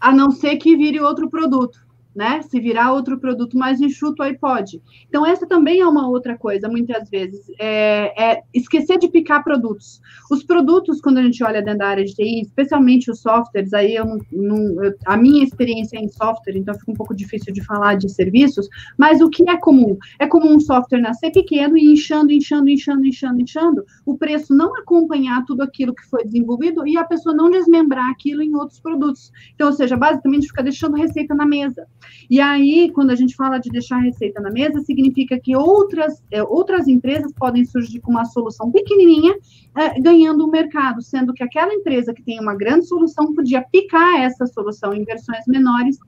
[0.00, 1.81] a não ser que vire outro produto
[2.14, 2.42] né?
[2.42, 4.82] Se virar outro produto mais enxuto, aí pode.
[5.08, 10.00] Então, essa também é uma outra coisa, muitas vezes, é, é, esquecer de picar produtos.
[10.30, 13.94] Os produtos, quando a gente olha dentro da área de TI, especialmente os softwares, aí
[13.94, 17.64] eu não, eu, a minha experiência é em software, então fica um pouco difícil de
[17.64, 19.96] falar de serviços, mas o que é comum?
[20.18, 24.76] É comum um software nascer pequeno e inchando, inchando, inchando, inchando, inchando, o preço não
[24.76, 29.32] acompanhar tudo aquilo que foi desenvolvido e a pessoa não desmembrar aquilo em outros produtos.
[29.54, 31.86] Então, ou seja, basicamente fica deixando receita na mesa.
[32.28, 36.22] E aí, quando a gente fala de deixar a receita na mesa, significa que outras,
[36.30, 39.34] é, outras empresas podem surgir com uma solução pequenininha,
[39.76, 44.20] é, ganhando o mercado, sendo que aquela empresa que tem uma grande solução podia picar
[44.20, 45.98] essa solução em versões menores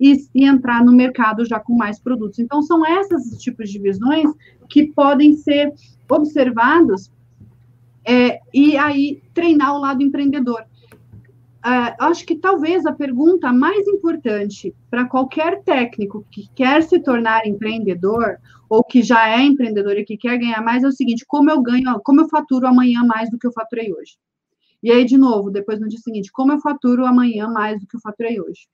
[0.00, 2.38] e, e, entrar no mercado já com mais produtos.
[2.38, 4.30] Então, são esses tipos de visões
[4.68, 5.72] que podem ser
[6.08, 7.10] observados
[8.04, 10.64] é, e aí treinar o lado empreendedor
[11.64, 17.46] uh, acho que talvez a pergunta mais importante para qualquer técnico que quer se tornar
[17.46, 18.38] empreendedor
[18.68, 21.60] ou que já é empreendedor e que quer ganhar mais é o seguinte: como eu
[21.60, 24.16] ganho, como eu faturo amanhã mais do que eu faturei hoje?
[24.82, 27.96] E aí, de novo, depois no dia seguinte, como eu faturo amanhã mais do que
[27.96, 28.68] eu faturei hoje?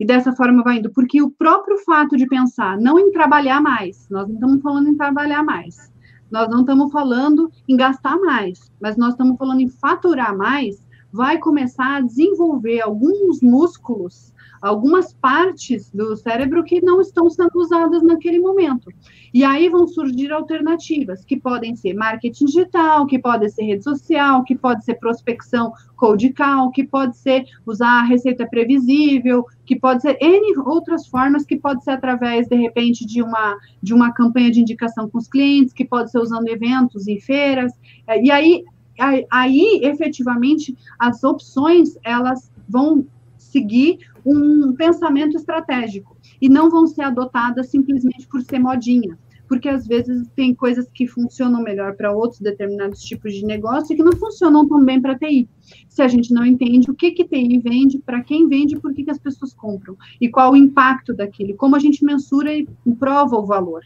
[0.00, 4.08] E dessa forma vai indo, porque o próprio fato de pensar não em trabalhar mais,
[4.08, 5.92] nós não estamos falando em trabalhar mais,
[6.28, 11.38] nós não estamos falando em gastar mais, mas nós estamos falando em faturar mais, vai
[11.38, 14.32] começar a desenvolver alguns músculos,
[14.62, 18.90] algumas partes do cérebro que não estão sendo usadas naquele momento.
[19.34, 24.44] E aí vão surgir alternativas, que podem ser marketing digital, que pode ser rede social,
[24.44, 30.02] que pode ser prospecção cold call, que pode ser usar a receita previsível, que pode
[30.02, 34.50] ser N outras formas, que pode ser através, de repente, de uma, de uma campanha
[34.50, 37.72] de indicação com os clientes, que pode ser usando eventos em feiras.
[38.22, 38.64] E aí
[39.30, 47.68] aí, efetivamente, as opções, elas vão seguir um pensamento estratégico e não vão ser adotadas
[47.68, 49.18] simplesmente por ser modinha,
[49.52, 53.96] porque às vezes tem coisas que funcionam melhor para outros determinados tipos de negócio e
[53.98, 55.46] que não funcionam tão bem para TI.
[55.90, 59.04] Se a gente não entende o que que TI vende, para quem vende, por que,
[59.04, 59.94] que as pessoas compram.
[60.18, 62.66] E qual o impacto daquilo, como a gente mensura e
[62.98, 63.82] prova o valor.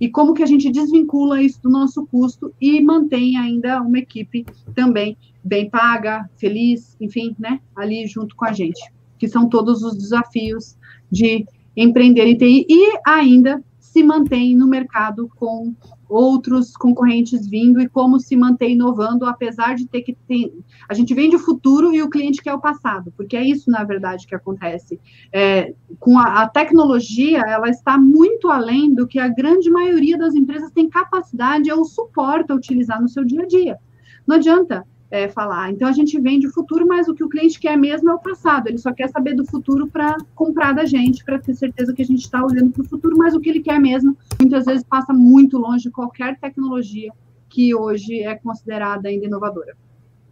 [0.00, 4.44] E como que a gente desvincula isso do nosso custo e mantém ainda uma equipe
[4.74, 8.82] também bem paga, feliz, enfim, né, ali junto com a gente,
[9.16, 10.76] que são todos os desafios
[11.08, 11.46] de
[11.76, 13.62] empreender em TI e ainda
[13.94, 15.72] se mantém no mercado com
[16.08, 20.52] outros concorrentes vindo e como se manter inovando, apesar de ter que ter.
[20.88, 23.84] A gente vende o futuro e o cliente quer o passado, porque é isso, na
[23.84, 24.98] verdade, que acontece.
[25.32, 30.34] É, com a, a, tecnologia, ela está muito além do que a grande maioria das
[30.34, 33.78] empresas tem capacidade ou suporta utilizar no seu dia a dia.
[34.26, 35.70] Não adianta é, falar.
[35.70, 38.18] Então a gente vende o futuro, mas o que o cliente quer mesmo é o
[38.18, 38.68] passado.
[38.68, 42.04] Ele só quer saber do futuro para comprar da gente, para ter certeza que a
[42.04, 45.12] gente está olhando para o futuro, mas o que ele quer mesmo, muitas vezes passa
[45.12, 47.12] muito longe de qualquer tecnologia
[47.48, 49.76] que hoje é considerada ainda inovadora.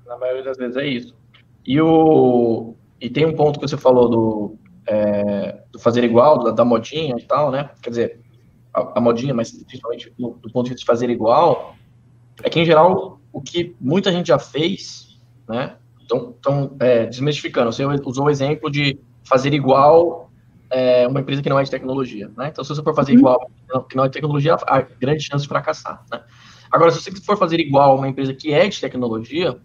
[0.06, 1.14] Na maioria das vezes é isso.
[1.64, 4.56] E, o, e tem um ponto que você falou do,
[4.86, 7.70] é, do fazer igual, da, da, modinha e tal, né?
[7.80, 8.20] Quer dizer,
[8.74, 11.76] a, a modinha, mas principalmente do, do ponto de vista de fazer igual,
[12.42, 15.18] é que em geral o que muita gente já fez,
[15.48, 15.76] né?
[16.04, 20.30] Então, então é, desmistificando, você usou o exemplo de fazer igual
[20.70, 22.48] é, uma empresa que não é de tecnologia, né?
[22.48, 23.18] Então, se você for fazer uhum.
[23.18, 23.50] igual
[23.88, 26.22] que não é de tecnologia, há grande chance de fracassar, né?
[26.70, 29.58] Agora, se você for fazer igual uma empresa que é de tecnologia,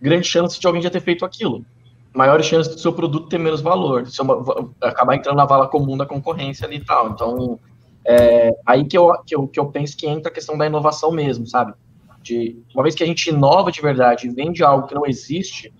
[0.00, 1.64] grande chance de alguém já ter feito aquilo.
[2.14, 4.16] Maior chance do seu produto ter menos valor, de
[4.80, 7.10] acabar entrando na vala comum da concorrência ali e tal.
[7.10, 7.58] Então,
[8.06, 11.10] é aí que eu, que, eu, que eu penso que entra a questão da inovação
[11.10, 11.74] mesmo, sabe?
[12.22, 15.72] De uma vez que a gente inova de verdade e vende algo que não existe,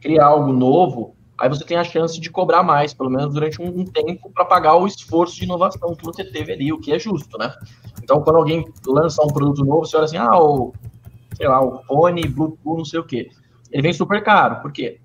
[0.00, 3.80] cria algo novo, aí você tem a chance de cobrar mais, pelo menos durante um,
[3.80, 6.98] um tempo, para pagar o esforço de inovação que você teve ali, o que é
[6.98, 7.54] justo, né?
[8.02, 10.72] Então, quando alguém lança um produto novo, você olha assim, ah, o,
[11.36, 13.30] sei lá, o fone, Bluetooth, não sei o quê.
[13.70, 15.00] Ele vem super caro, por quê?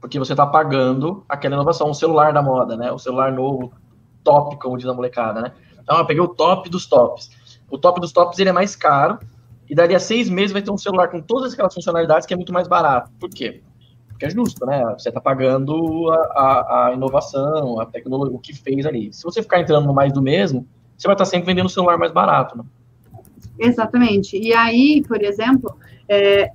[0.00, 2.92] Porque você está pagando aquela inovação, o celular da moda, né?
[2.92, 3.72] O celular novo,
[4.22, 5.52] top, como diz a molecada, né?
[5.82, 7.30] Então, eu peguei o top dos tops.
[7.70, 9.18] O top dos tops, ele é mais caro,
[9.68, 12.36] e dali a seis meses vai ter um celular com todas aquelas funcionalidades que é
[12.36, 13.10] muito mais barato.
[13.18, 13.62] Por quê?
[14.18, 14.82] porque é justo, né?
[14.98, 19.12] Você está pagando a, a, a, inovação, a tecnologia, o que fez ali.
[19.12, 20.66] Se você ficar entrando no mais do mesmo,
[20.96, 22.64] você vai estar sempre vendendo o celular mais barato, né?
[23.60, 24.36] Exatamente.
[24.36, 25.72] E aí, por exemplo,
[26.08, 26.50] é,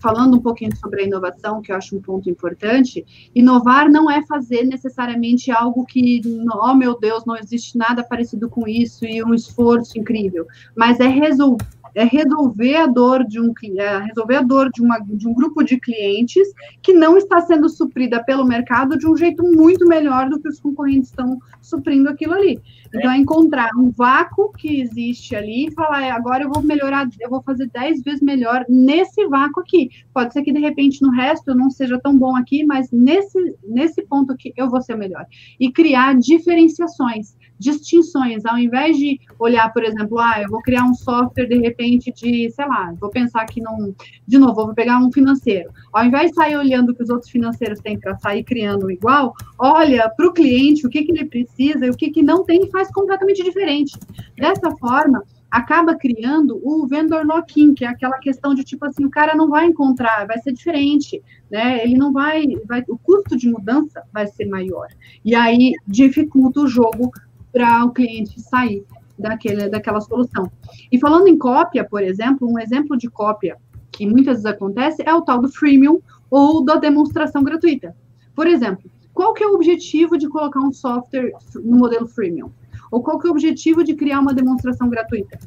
[0.00, 4.24] falando um pouquinho sobre a inovação, que eu acho um ponto importante, inovar não é
[4.24, 6.22] fazer necessariamente algo que,
[6.54, 11.06] oh meu Deus, não existe nada parecido com isso e um esforço incrível, mas é
[11.06, 11.64] resolver
[11.94, 15.62] é resolver a dor de um é resolver a dor de, uma, de um grupo
[15.62, 16.46] de clientes
[16.82, 20.60] que não está sendo suprida pelo mercado de um jeito muito melhor do que os
[20.60, 22.60] concorrentes estão suprindo aquilo ali.
[22.94, 27.06] Então, é encontrar um vácuo que existe ali e falar, é, agora eu vou melhorar,
[27.20, 29.90] eu vou fazer 10 vezes melhor nesse vácuo aqui.
[30.12, 33.56] Pode ser que, de repente, no resto eu não seja tão bom aqui, mas nesse,
[33.66, 35.26] nesse ponto aqui eu vou ser melhor.
[35.60, 40.94] E criar diferenciações distinções, ao invés de olhar, por exemplo, ah, eu vou criar um
[40.94, 43.94] software de repente de, sei lá, vou pensar aqui num,
[44.26, 45.70] de novo, vou pegar um financeiro.
[45.92, 49.34] Ao invés de sair olhando o que os outros financeiros têm para sair criando igual,
[49.58, 52.64] olha para o cliente o que, que ele precisa e o que, que não tem
[52.64, 53.96] e faz completamente diferente.
[54.36, 59.10] Dessa forma, acaba criando o vendor lock-in, que é aquela questão de tipo assim, o
[59.10, 61.82] cara não vai encontrar, vai ser diferente, né?
[61.82, 64.88] Ele não vai, vai o custo de mudança vai ser maior.
[65.24, 67.10] E aí dificulta o jogo
[67.52, 68.84] para o cliente sair
[69.18, 70.50] daquele, daquela solução.
[70.90, 73.56] E falando em cópia, por exemplo, um exemplo de cópia
[73.90, 76.00] que muitas vezes acontece é o tal do freemium
[76.30, 77.96] ou da demonstração gratuita.
[78.34, 82.50] Por exemplo, qual que é o objetivo de colocar um software no modelo freemium?
[82.90, 85.38] Ou qual que é o objetivo de criar uma demonstração gratuita?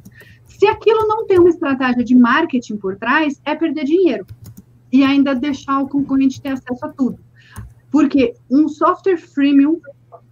[0.45, 4.27] Se aquilo não tem uma estratégia de marketing por trás, é perder dinheiro
[4.91, 7.19] e ainda deixar o concorrente ter acesso a tudo.
[7.89, 9.79] Porque um software freemium,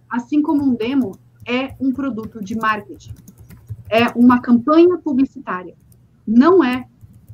[0.08, 1.18] assim como um demo,
[1.48, 3.14] é um produto de marketing,
[3.90, 5.74] é uma campanha publicitária,
[6.26, 6.86] não é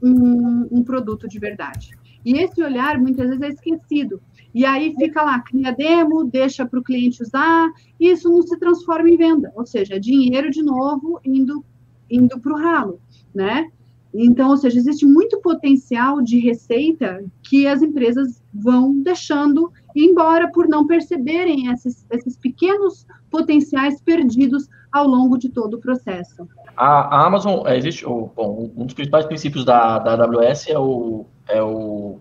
[0.02, 1.96] um, um produto de verdade.
[2.24, 4.20] E esse olhar muitas vezes é esquecido.
[4.52, 8.58] E aí fica lá, cria demo, deixa para o cliente usar, e isso não se
[8.58, 11.64] transforma em venda, ou seja, é dinheiro de novo indo,
[12.10, 13.00] indo para o ralo,
[13.34, 13.70] né?
[14.14, 20.66] Então, ou seja, existe muito potencial de receita que as empresas vão deixando embora por
[20.66, 24.68] não perceberem esses, esses pequenos potenciais perdidos
[24.98, 26.48] ao longo de todo o processo.
[26.76, 31.26] A, a Amazon, é, existe, bom, um dos principais princípios da, da AWS é o,
[31.48, 32.18] é o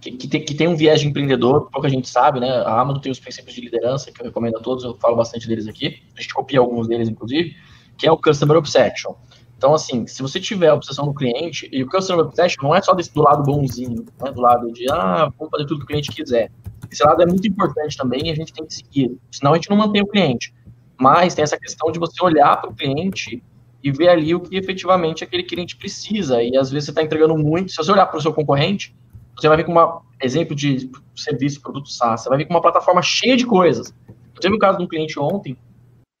[0.00, 2.48] que, que, tem, que tem um viés de empreendedor, pouca gente sabe, né?
[2.48, 5.46] A Amazon tem os princípios de liderança, que eu recomendo a todos, eu falo bastante
[5.46, 7.54] deles aqui, a gente copia alguns deles, inclusive,
[7.98, 9.14] que é o Customer Obsession.
[9.56, 12.80] Então, assim, se você tiver a obsessão do cliente, e o Customer Obsession não é
[12.80, 14.32] só desse, do lado bonzinho, né?
[14.32, 16.50] do lado de, ah, vamos fazer tudo que o cliente quiser.
[16.90, 19.68] Esse lado é muito importante também e a gente tem que seguir, senão a gente
[19.68, 20.54] não mantém o cliente.
[21.00, 23.42] Mas tem essa questão de você olhar para o cliente
[23.82, 26.42] e ver ali o que efetivamente aquele cliente precisa.
[26.42, 27.70] E às vezes você está entregando muito.
[27.70, 28.94] Se você olhar para o seu concorrente,
[29.34, 32.60] você vai ver com um exemplo de serviço, produto SaaS, você vai ver com uma
[32.60, 33.94] plataforma cheia de coisas.
[34.08, 35.56] Eu teve um caso de um cliente ontem,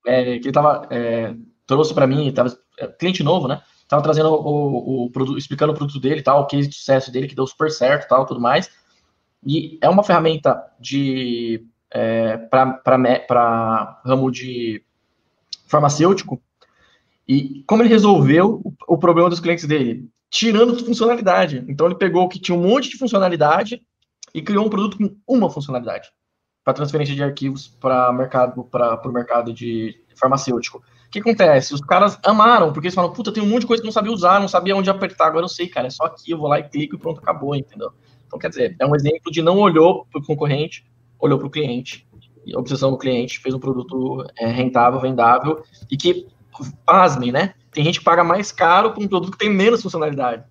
[0.06, 1.34] é, que ele estava, é,
[1.66, 3.60] trouxe para mim, tava, é, cliente novo, né?
[3.86, 7.12] Tava trazendo o, o, o, produto, explicando o produto dele, tal, o case de sucesso
[7.12, 8.70] dele, que deu super certo, tal, tudo mais.
[9.44, 14.82] E é uma ferramenta de é, para ramo de
[15.66, 16.42] farmacêutico.
[17.26, 20.10] E como ele resolveu o, o problema dos clientes dele?
[20.30, 21.64] tirando funcionalidade.
[21.68, 23.82] Então ele pegou o que tinha um monte de funcionalidade
[24.32, 26.08] e criou um produto com uma funcionalidade
[26.64, 30.78] para transferência de arquivos para mercado para o mercado de farmacêutico.
[30.78, 31.74] O que acontece?
[31.74, 34.12] Os caras amaram, porque eles falam, puta, tem um monte de coisa que não sabia
[34.12, 36.60] usar, não sabia onde apertar, agora eu sei, cara, é só aqui, eu vou lá
[36.60, 37.92] e clico e pronto, acabou, entendeu?
[38.24, 40.86] Então, quer dizer, é um exemplo de não olhou para o concorrente,
[41.20, 42.06] olhou para o cliente,
[42.46, 46.26] e a obsessão do cliente fez um produto é, rentável, vendável, e que,
[46.84, 47.54] pasmem, né?
[47.72, 50.44] Tem gente que paga mais caro por um produto que tem menos funcionalidade.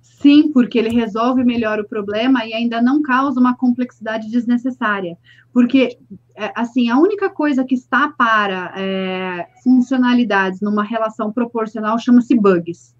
[0.00, 5.16] Sim, porque ele resolve melhor o problema e ainda não causa uma complexidade desnecessária.
[5.52, 5.98] Porque,
[6.34, 12.95] é, assim, a única coisa que está para é, funcionalidades numa relação proporcional chama-se bugs.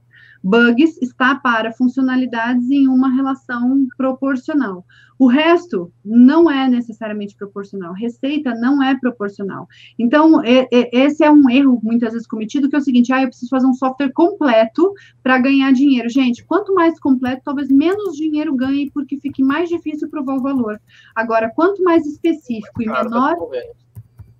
[0.47, 4.87] Bugs está para funcionalidades em uma relação proporcional.
[5.19, 7.93] O resto não é necessariamente proporcional.
[7.93, 9.67] Receita não é proporcional.
[9.99, 13.23] Então, é, é, esse é um erro muitas vezes cometido, que é o seguinte: ah,
[13.23, 16.09] eu preciso fazer um software completo para ganhar dinheiro.
[16.09, 20.81] Gente, quanto mais completo, talvez menos dinheiro ganhe, porque fique mais difícil provar o valor.
[21.13, 23.37] Agora, quanto mais específico e menor.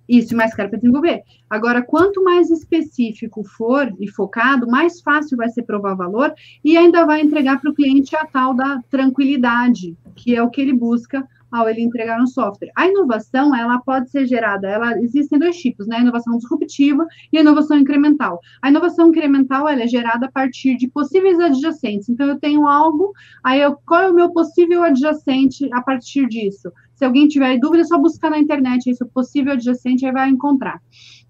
[0.07, 1.21] Isso, mais caro para desenvolver.
[1.49, 6.33] Agora, quanto mais específico for e focado, mais fácil vai ser provar valor
[6.63, 10.61] e ainda vai entregar para o cliente a tal da tranquilidade, que é o que
[10.61, 12.71] ele busca ao ele entregar um software.
[12.75, 15.97] A inovação, ela pode ser gerada, ela existem dois tipos, né?
[15.97, 18.39] A inovação disruptiva e a inovação incremental.
[18.61, 22.09] A inovação incremental, ela é gerada a partir de possíveis adjacentes.
[22.09, 26.71] Então, eu tenho algo, aí eu, qual é o meu possível adjacente a partir disso?
[26.97, 30.81] Se alguém tiver dúvida, é só buscar na internet isso, possível adjacente, aí vai encontrar,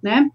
[0.02, 0.30] né?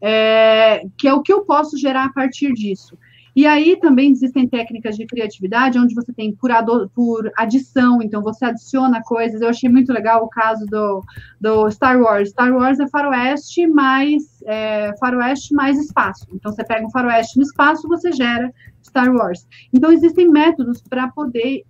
[0.00, 2.96] É, que é o que eu posso gerar a partir disso.
[3.38, 6.50] E aí também existem técnicas de criatividade, onde você tem por,
[6.92, 9.40] por adição, então você adiciona coisas.
[9.40, 11.04] Eu achei muito legal o caso do,
[11.40, 12.30] do Star Wars.
[12.30, 16.26] Star Wars é faroeste mais é, faroeste mais espaço.
[16.32, 19.46] Então você pega um faroeste no espaço, você gera Star Wars.
[19.72, 21.62] Então existem métodos para poder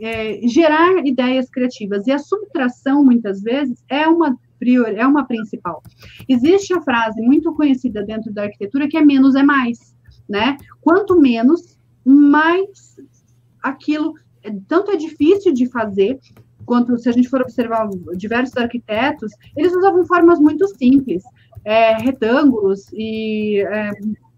[0.00, 2.06] é, gerar ideias criativas.
[2.06, 5.82] E a subtração, muitas vezes, é uma prior, é uma principal.
[6.28, 9.94] Existe a frase muito conhecida dentro da arquitetura que é menos é mais
[10.28, 10.56] né?
[10.80, 12.96] Quanto menos, mais
[13.62, 14.14] aquilo
[14.68, 16.18] tanto é difícil de fazer,
[16.66, 21.22] quanto se a gente for observar diversos arquitetos, eles usavam formas muito simples,
[21.64, 23.90] é, retângulos e é,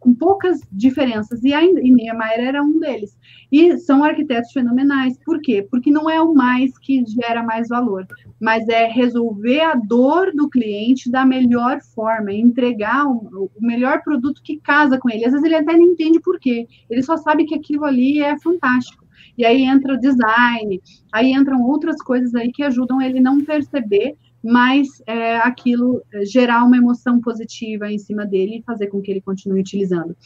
[0.07, 3.19] com poucas diferenças, e, ainda, e Niemeyer era um deles.
[3.51, 5.19] E são arquitetos fenomenais.
[5.25, 5.67] Por quê?
[5.69, 8.07] Porque não é o mais que gera mais valor,
[8.41, 14.43] mas é resolver a dor do cliente da melhor forma, entregar o, o melhor produto
[14.45, 15.25] que casa com ele.
[15.25, 18.39] Às vezes ele até nem entende por quê, ele só sabe que aquilo ali é
[18.39, 19.05] fantástico.
[19.37, 20.81] E aí entra o design,
[21.13, 24.15] aí entram outras coisas aí que ajudam ele não perceber
[24.47, 29.11] mas é, aquilo é, gerar uma emoção positiva em cima dele e fazer com que
[29.11, 30.17] ele continue utilizando.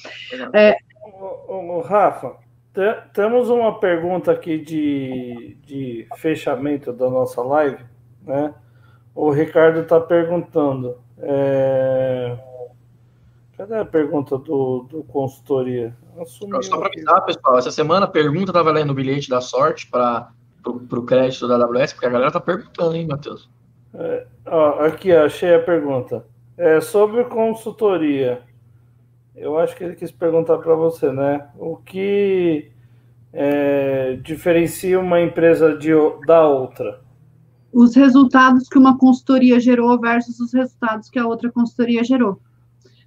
[0.52, 0.76] É,
[1.48, 2.36] o, o, Rafa,
[3.14, 7.82] temos uma pergunta aqui de, de fechamento da nossa live,
[8.22, 8.54] né?
[9.14, 10.98] O Ricardo está perguntando.
[11.18, 12.38] É...
[13.56, 15.94] Cadê a pergunta do, do consultoria?
[16.18, 19.86] Assumiu Só para avisar, pessoal, essa semana a pergunta estava lendo o bilhete da sorte
[19.86, 20.30] para
[20.66, 23.50] o crédito da AWS, porque a galera está perguntando, hein, Matheus?
[23.94, 26.24] É, ó, aqui, achei a pergunta.
[26.56, 28.42] É sobre consultoria.
[29.34, 31.48] Eu acho que ele quis perguntar para você, né?
[31.58, 32.70] O que
[33.32, 35.90] é, diferencia uma empresa de,
[36.26, 37.00] da outra?
[37.72, 42.40] Os resultados que uma consultoria gerou versus os resultados que a outra consultoria gerou.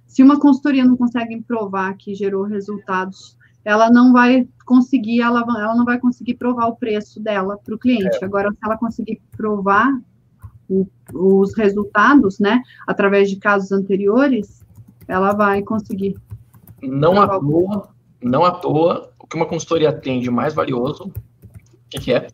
[0.06, 5.74] Se uma consultoria não consegue provar que gerou resultados, ela não vai conseguir, ela, ela
[5.74, 8.18] não vai conseguir provar o preço dela para o cliente.
[8.22, 8.24] É.
[8.24, 9.92] Agora, se ela conseguir provar
[11.12, 14.64] o, os resultados, né, através de casos anteriores,
[15.06, 16.16] ela vai conseguir.
[16.82, 17.88] Não à toa,
[18.20, 21.12] não à toa, o que uma consultoria tem de mais valioso, o
[21.90, 22.26] que, que é?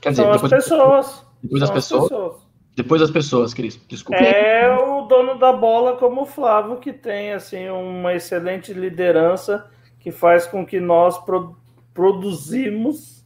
[0.00, 1.26] Quer dizer, São depois, as pessoas.
[1.42, 2.46] Depois das pessoas, pessoas.
[2.76, 4.22] Depois das pessoas, Cris, desculpa.
[4.22, 9.66] É o dono da bola como o Flávio, que tem assim uma excelente liderança
[9.98, 11.56] que faz com que nós pro,
[11.94, 13.24] produzimos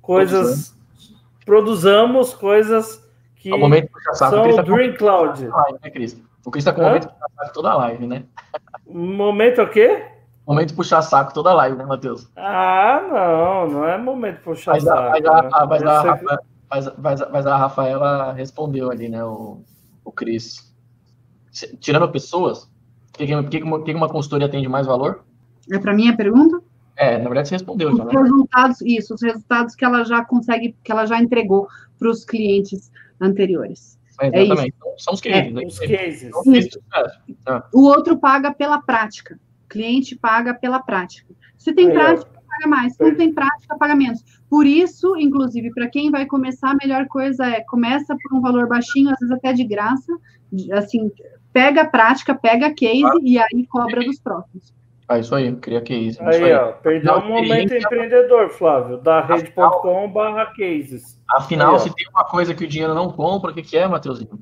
[0.00, 0.74] coisas,
[1.44, 3.06] produzamos coisas
[3.40, 5.46] que é o momento de puxar saco, são o tá Dream Cloud.
[5.46, 6.22] Live, né, Cris?
[6.44, 8.24] O Cris está com o momento de puxar saco toda a live, né?
[8.86, 10.04] Momento o quê?
[10.46, 12.28] Momento de puxar saco toda a live, né, Matheus?
[12.36, 15.10] Ah, não, não é momento de puxar mas saco.
[15.10, 15.50] mas, a, né?
[15.52, 19.62] a, mas, a, Rafa, mas, mas, mas, a Rafaela respondeu ali, né, o,
[20.04, 20.70] o Cris.
[21.80, 22.70] Tirando pessoas, o
[23.14, 25.24] que, que, que, uma consultoria tem de mais valor?
[25.72, 26.62] É para mim a pergunta?
[26.94, 28.12] É, na verdade você respondeu os já, né?
[28.12, 31.66] resultados, isso, os resultados que ela já consegue, que ela já entregou
[31.98, 32.90] para os clientes
[33.20, 33.98] anteriores.
[34.20, 34.74] É, exatamente.
[34.86, 35.46] É são os cases.
[35.46, 35.62] É, né?
[35.66, 36.30] Os cases.
[37.72, 39.38] O outro paga pela prática.
[39.64, 41.32] O cliente paga pela prática.
[41.56, 42.94] Se tem Aí, prática, paga mais.
[42.94, 44.22] Se não tem prática, paga menos.
[44.48, 48.66] Por isso, inclusive, para quem vai começar, a melhor coisa é começa por um valor
[48.66, 50.12] baixinho, às vezes até de graça,
[50.72, 51.10] assim,
[51.52, 53.18] pega a prática, pega a case ah.
[53.22, 54.74] e aí cobra dos próximos.
[55.10, 56.16] Ah, isso aí, cria case.
[56.22, 61.20] Aí, aí, ó, perdeu um momento empreendedor, Flávio, da rede.com barra cases.
[61.28, 63.88] Afinal, aí, se tem uma coisa que o dinheiro não compra, o que, que é,
[63.88, 64.40] Matheusinho?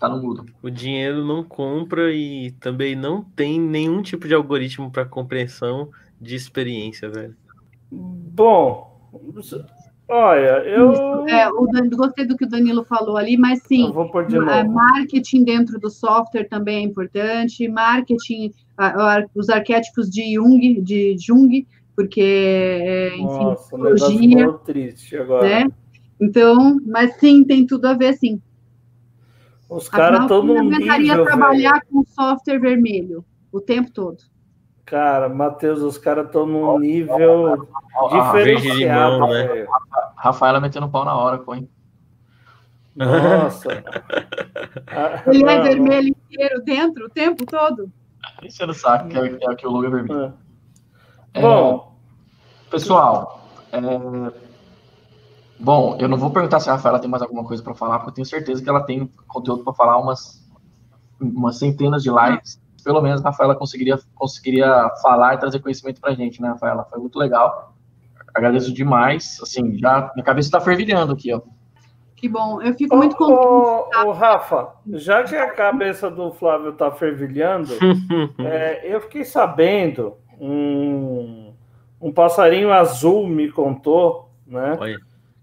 [0.00, 0.46] Tá no mudo.
[0.62, 6.36] O dinheiro não compra e também não tem nenhum tipo de algoritmo para compreensão de
[6.36, 7.36] experiência, velho.
[7.90, 8.98] Bom,
[10.14, 11.26] Olha, eu.
[11.26, 14.38] É, o Danilo, gostei do que o Danilo falou ali, mas sim, eu vou de
[14.38, 14.70] novo.
[14.70, 18.52] marketing dentro do software também é importante, marketing,
[19.34, 21.66] os arquétipos de Jung, de Jung,
[21.96, 24.52] porque, é, enfim, Nossa, psicologia.
[24.66, 25.48] triste agora.
[25.48, 25.72] Né?
[26.20, 28.38] Então, mas sim, tem tudo a ver, sim.
[29.66, 31.24] Os caras estão no nível.
[31.24, 31.86] trabalhar velho.
[31.90, 34.18] com software vermelho o tempo todo.
[34.84, 37.68] Cara, Matheus, os caras estão num nível
[38.10, 39.26] diferenciado.
[39.28, 39.66] Né?
[40.16, 41.68] Rafaela metendo pau na hora, põe.
[42.94, 43.82] Nossa.
[45.26, 47.90] Ele é vermelho inteiro dentro o tempo todo?
[48.42, 50.34] Isso não sabe que é, é que o logo é vermelho.
[51.34, 51.40] É.
[51.40, 51.96] Bom,
[52.70, 53.80] pessoal, é,
[55.62, 58.10] Bom, eu não vou perguntar se a Rafaela tem mais alguma coisa para falar, porque
[58.10, 60.44] eu tenho certeza que ela tem conteúdo para falar umas,
[61.20, 62.60] umas centenas de lives.
[62.82, 66.86] Pelo menos a Rafaela conseguiria, conseguiria falar e trazer conhecimento para a gente, né, Rafaela?
[66.90, 67.74] Foi muito legal.
[68.34, 69.38] Agradeço demais.
[69.42, 71.40] Assim, já minha cabeça está fervilhando aqui, ó.
[72.16, 73.36] Que bom, eu fico muito contente.
[73.40, 77.72] Ô, ô, ô, Rafa, já que a cabeça do Flávio está fervilhando,
[78.38, 81.52] é, eu fiquei sabendo, um,
[82.00, 84.76] um passarinho azul me contou, né?
[84.80, 84.96] Oi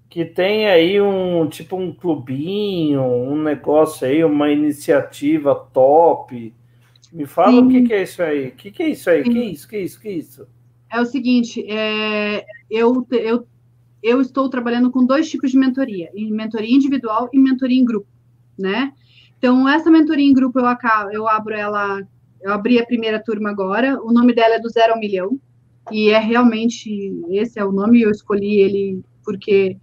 [0.10, 6.53] que tem aí um tipo um clubinho, um negócio aí, uma iniciativa top.
[7.11, 7.65] Me fala Sim.
[7.65, 8.48] o que, que, é isso aí?
[8.48, 9.22] O que, que é isso aí?
[9.22, 9.68] O que é isso?
[9.68, 9.99] que é isso?
[9.99, 10.48] que é isso?
[10.91, 13.48] É o seguinte, é, eu, eu,
[14.02, 18.07] eu estou trabalhando com dois tipos de mentoria, mentoria individual e mentoria em grupo,
[18.57, 18.91] né?
[19.38, 22.02] Então, essa mentoria em grupo, eu, acabo, eu abro ela,
[22.41, 25.40] eu abri a primeira turma agora, o nome dela é do zero ao milhão,
[25.91, 29.77] e é realmente, esse é o nome, eu escolhi ele porque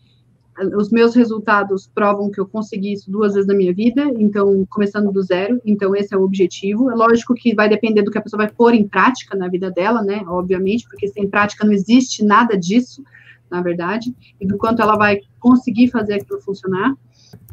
[0.76, 5.12] os meus resultados provam que eu consegui isso duas vezes na minha vida, então, começando
[5.12, 6.90] do zero, então esse é o objetivo.
[6.90, 9.70] É lógico que vai depender do que a pessoa vai pôr em prática na vida
[9.70, 13.04] dela, né, obviamente, porque sem prática não existe nada disso,
[13.50, 16.94] na verdade, e do quanto ela vai conseguir fazer aquilo funcionar.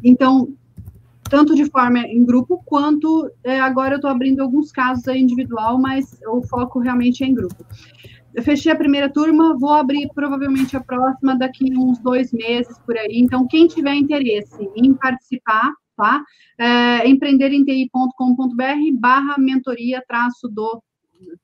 [0.02, 0.48] Então,
[1.28, 6.18] tanto de forma em grupo, quanto é, agora eu estou abrindo alguns casos individual, mas
[6.26, 7.64] o foco realmente é em grupo.
[8.34, 12.96] Eu fechei a primeira turma, vou abrir provavelmente a próxima daqui uns dois meses por
[12.96, 13.20] aí.
[13.20, 16.20] Então, quem tiver interesse em participar, tá?
[16.58, 20.82] É, empreenderemti.com.br barra mentoria traço do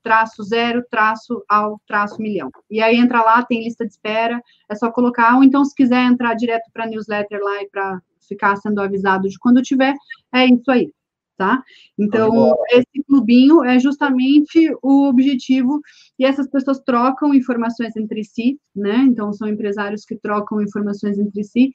[0.02, 2.50] traço zero, traço ao traço milhão.
[2.68, 6.04] E aí entra lá, tem lista de espera, é só colocar, ou então se quiser
[6.04, 9.94] entrar direto para newsletter lá e para ficar sendo avisado de quando tiver,
[10.34, 10.92] é isso aí
[11.40, 11.64] tá?
[11.98, 15.80] Então, esse clubinho é justamente o objetivo,
[16.18, 18.96] e essas pessoas trocam informações entre si, né?
[19.08, 21.72] Então, são empresários que trocam informações entre si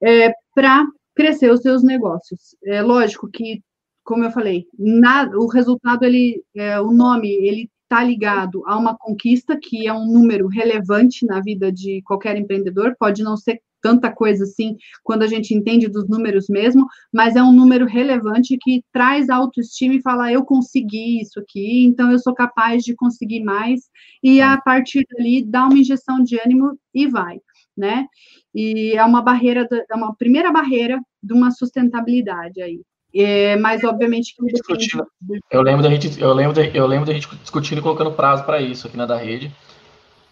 [0.00, 2.54] é, para crescer os seus negócios.
[2.64, 3.60] É lógico que,
[4.04, 8.96] como eu falei, nada, o resultado, ele, é, o nome, ele está ligado a uma
[8.96, 14.10] conquista que é um número relevante na vida de qualquer empreendedor, pode não ser tanta
[14.10, 18.82] coisa assim quando a gente entende dos números mesmo, mas é um número relevante que
[18.92, 23.82] traz autoestima e fala: eu consegui isso aqui, então eu sou capaz de conseguir mais,
[24.22, 27.38] e a partir dali dá uma injeção de ânimo e vai,
[27.76, 28.06] né?
[28.54, 32.80] E é uma barreira, é uma primeira barreira de uma sustentabilidade aí.
[33.14, 35.06] É, mas obviamente que discutindo,
[35.50, 38.58] eu lembro da gente, eu lembro, eu lembro da gente discutindo e colocando prazo para
[38.62, 39.52] isso aqui na da rede.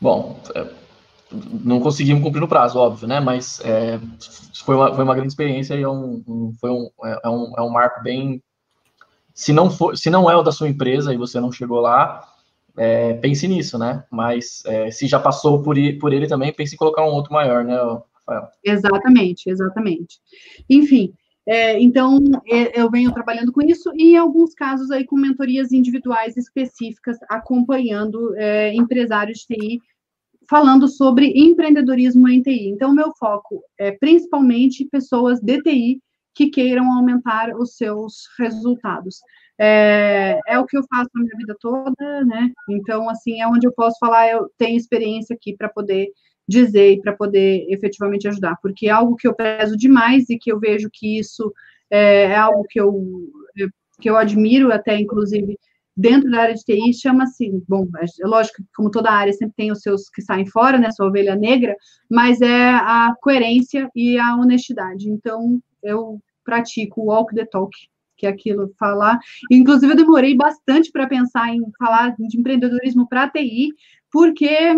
[0.01, 0.66] Bom, é,
[1.32, 3.20] não conseguimos cumprir no prazo, óbvio, né?
[3.20, 3.98] Mas é,
[4.65, 7.52] foi, uma, foi uma grande experiência e é um, um foi um, é, é, um,
[7.59, 8.43] é um marco bem.
[9.35, 12.27] Se não, for, se não é o da sua empresa e você não chegou lá,
[12.77, 14.05] é, pense nisso, né?
[14.11, 17.65] Mas é, se já passou por, por ele também, pense em colocar um outro maior,
[17.65, 17.77] né,
[18.27, 18.48] Rafael?
[18.65, 20.19] Exatamente, exatamente.
[20.69, 21.12] Enfim,
[21.47, 25.73] é, então, é, eu venho trabalhando com isso e, em alguns casos, aí com mentorias
[25.73, 29.82] individuais específicas, acompanhando é, empresários de TI
[30.51, 32.70] falando sobre empreendedorismo em TI.
[32.70, 36.02] Então, meu foco é principalmente pessoas de TI
[36.35, 39.20] que queiram aumentar os seus resultados.
[39.56, 42.51] É, é, o que eu faço na minha vida toda, né?
[42.68, 46.09] Então, assim, é onde eu posso falar, eu tenho experiência aqui para poder
[46.48, 50.51] dizer e para poder efetivamente ajudar, porque é algo que eu prezo demais e que
[50.51, 51.52] eu vejo que isso
[51.89, 53.05] é, é algo que eu,
[54.01, 55.56] que eu admiro até, inclusive,
[55.97, 59.73] dentro da área de TI chama-se, bom, é lógico que como toda área sempre tem
[59.73, 61.77] os seus que saem fora, né, sua ovelha negra,
[62.11, 65.09] mas é a coerência e a honestidade.
[65.09, 67.71] Então, eu pratico o walk the talk,
[68.17, 69.19] que é aquilo falar.
[69.51, 73.69] Inclusive, eu demorei bastante para pensar em falar de empreendedorismo para TI,
[74.11, 74.75] porque,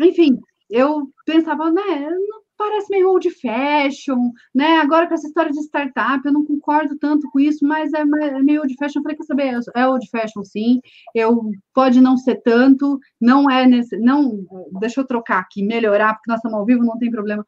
[0.00, 0.38] enfim,
[0.68, 4.76] eu pensava, né, não parece meio old fashion, né?
[4.80, 8.42] Agora com essa história de startup, eu não concordo tanto com isso, mas é, é
[8.42, 8.98] meio old fashion.
[8.98, 9.58] Eu falei, quer saber?
[9.74, 10.78] É old fashion, sim.
[11.14, 14.44] Eu pode não ser tanto, não é nesse, não.
[14.78, 17.46] Deixa eu trocar aqui, melhorar, porque nós estamos ao vivo, não tem problema.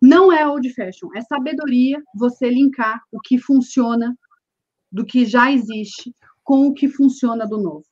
[0.00, 4.16] Não é old fashion, é sabedoria você linkar o que funciona
[4.90, 7.84] do que já existe com o que funciona do novo.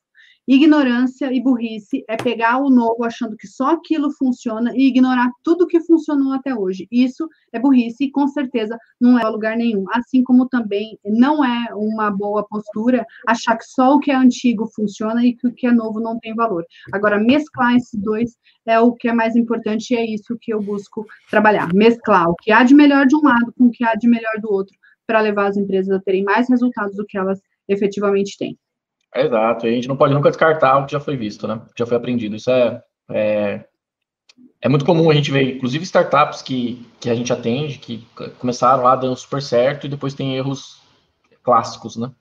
[0.45, 5.65] Ignorância e burrice é pegar o novo achando que só aquilo funciona e ignorar tudo
[5.65, 6.85] que funcionou até hoje.
[6.91, 9.85] Isso é burrice e com certeza não é lugar nenhum.
[9.93, 14.67] Assim como também não é uma boa postura achar que só o que é antigo
[14.67, 16.65] funciona e que o que é novo não tem valor.
[16.91, 20.61] Agora, mesclar esses dois é o que é mais importante e é isso que eu
[20.61, 21.73] busco trabalhar.
[21.73, 24.41] Mesclar o que há de melhor de um lado com o que há de melhor
[24.41, 24.75] do outro
[25.07, 27.39] para levar as empresas a terem mais resultados do que elas
[27.69, 28.57] efetivamente têm.
[29.15, 31.61] Exato, e a gente não pode nunca descartar o que já foi visto, né?
[31.77, 32.35] Já foi aprendido.
[32.35, 32.81] Isso é,
[33.11, 33.65] é,
[34.61, 38.07] é muito comum a gente ver, inclusive, startups que, que a gente atende, que
[38.39, 40.81] começaram lá dando super certo e depois tem erros
[41.43, 42.11] clássicos, né?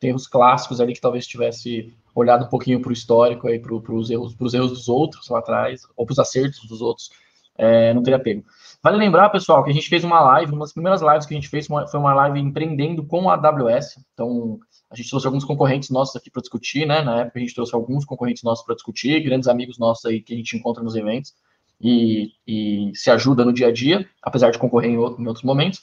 [0.00, 3.74] Tem erros clássicos ali que talvez tivesse olhado um pouquinho para o histórico aí, para
[3.74, 7.10] os erros, erros dos outros lá atrás, ou para os acertos dos outros,
[7.56, 8.42] é, não teria pego.
[8.82, 11.36] Vale lembrar, pessoal, que a gente fez uma live, uma das primeiras lives que a
[11.36, 13.98] gente fez foi uma live empreendendo com a AWS.
[14.14, 14.58] Então,
[14.90, 17.02] a gente trouxe alguns concorrentes nossos aqui para discutir, né?
[17.02, 20.34] Na época a gente trouxe alguns concorrentes nossos para discutir, grandes amigos nossos aí que
[20.34, 21.34] a gente encontra nos eventos
[21.80, 25.44] e, e se ajuda no dia a dia, apesar de concorrer em, outro, em outros
[25.44, 25.80] momentos.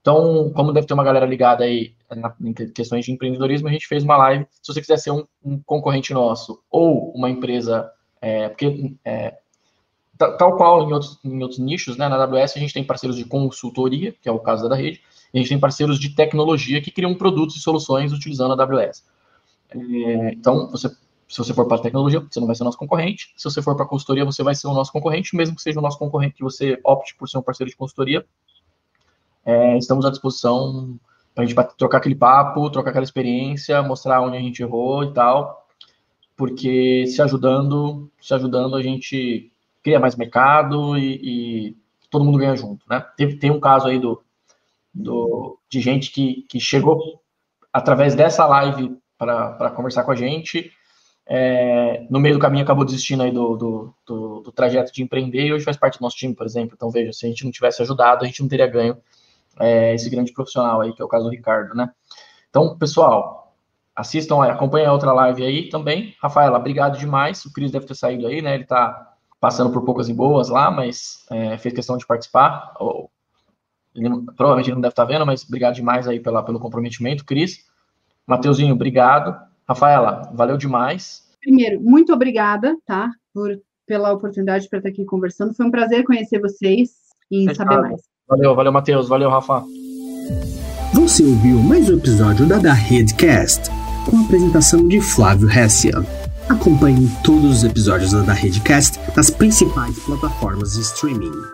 [0.00, 3.88] Então, como deve ter uma galera ligada aí na, em questões de empreendedorismo, a gente
[3.88, 4.46] fez uma live.
[4.62, 7.90] Se você quiser ser um, um concorrente nosso ou uma empresa,
[8.20, 9.38] é, porque é,
[10.16, 13.24] tal qual em outros, em outros nichos, né, na AWS a gente tem parceiros de
[13.24, 16.90] consultoria, que é o caso da rede, e a gente tem parceiros de tecnologia que
[16.90, 19.04] criam produtos e soluções utilizando a AWS.
[19.70, 20.88] É, então, você,
[21.28, 23.32] se você for para tecnologia, você não vai ser nosso concorrente.
[23.36, 25.82] Se você for para consultoria, você vai ser o nosso concorrente, mesmo que seja o
[25.82, 28.24] nosso concorrente que você opte por ser um parceiro de consultoria.
[29.44, 30.98] É, estamos à disposição
[31.34, 35.12] para a gente trocar aquele papo, trocar aquela experiência, mostrar onde a gente errou e
[35.12, 35.66] tal,
[36.36, 39.50] porque se ajudando, se ajudando a gente
[39.82, 41.76] cria mais mercado e, e
[42.08, 43.04] todo mundo ganha junto, né?
[43.16, 44.22] Teve, tem um caso aí do,
[44.94, 47.20] do, de gente que, que chegou
[47.72, 50.70] através dessa live para conversar com a gente,
[51.26, 55.46] é, no meio do caminho acabou desistindo aí do, do, do, do, trajeto de empreender
[55.46, 56.74] e hoje faz parte do nosso time, por exemplo.
[56.76, 58.96] Então, veja, se a gente não tivesse ajudado, a gente não teria ganho
[59.58, 61.90] é, esse grande profissional aí, que é o caso do Ricardo, né?
[62.50, 63.56] Então, pessoal,
[63.96, 66.14] assistam, acompanhem a outra live aí também.
[66.20, 67.44] Rafaela, obrigado demais.
[67.44, 68.54] O Cris deve ter saído aí, né?
[68.54, 72.74] Ele está passando por poucas e boas lá, mas é, fez questão de participar.
[73.94, 77.64] Ele, provavelmente ele não deve estar vendo, mas obrigado demais aí pela, pelo comprometimento, Cris.
[78.26, 79.36] Mateuzinho, obrigado.
[79.68, 81.22] Rafaela, valeu demais.
[81.40, 83.10] Primeiro, muito obrigada, tá?
[83.32, 85.54] Por, pela oportunidade para estar aqui conversando.
[85.54, 86.90] Foi um prazer conhecer vocês
[87.30, 87.68] e Fechado.
[87.68, 88.02] saber mais.
[88.28, 89.08] Valeu, valeu, Matheus.
[89.08, 89.62] Valeu, Rafa.
[90.94, 93.68] Você ouviu mais um episódio da Da Redcast,
[94.08, 95.94] com a apresentação de Flávio Hessia.
[96.48, 101.53] Acompanhe todos os episódios da Redcast nas principais plataformas de streaming.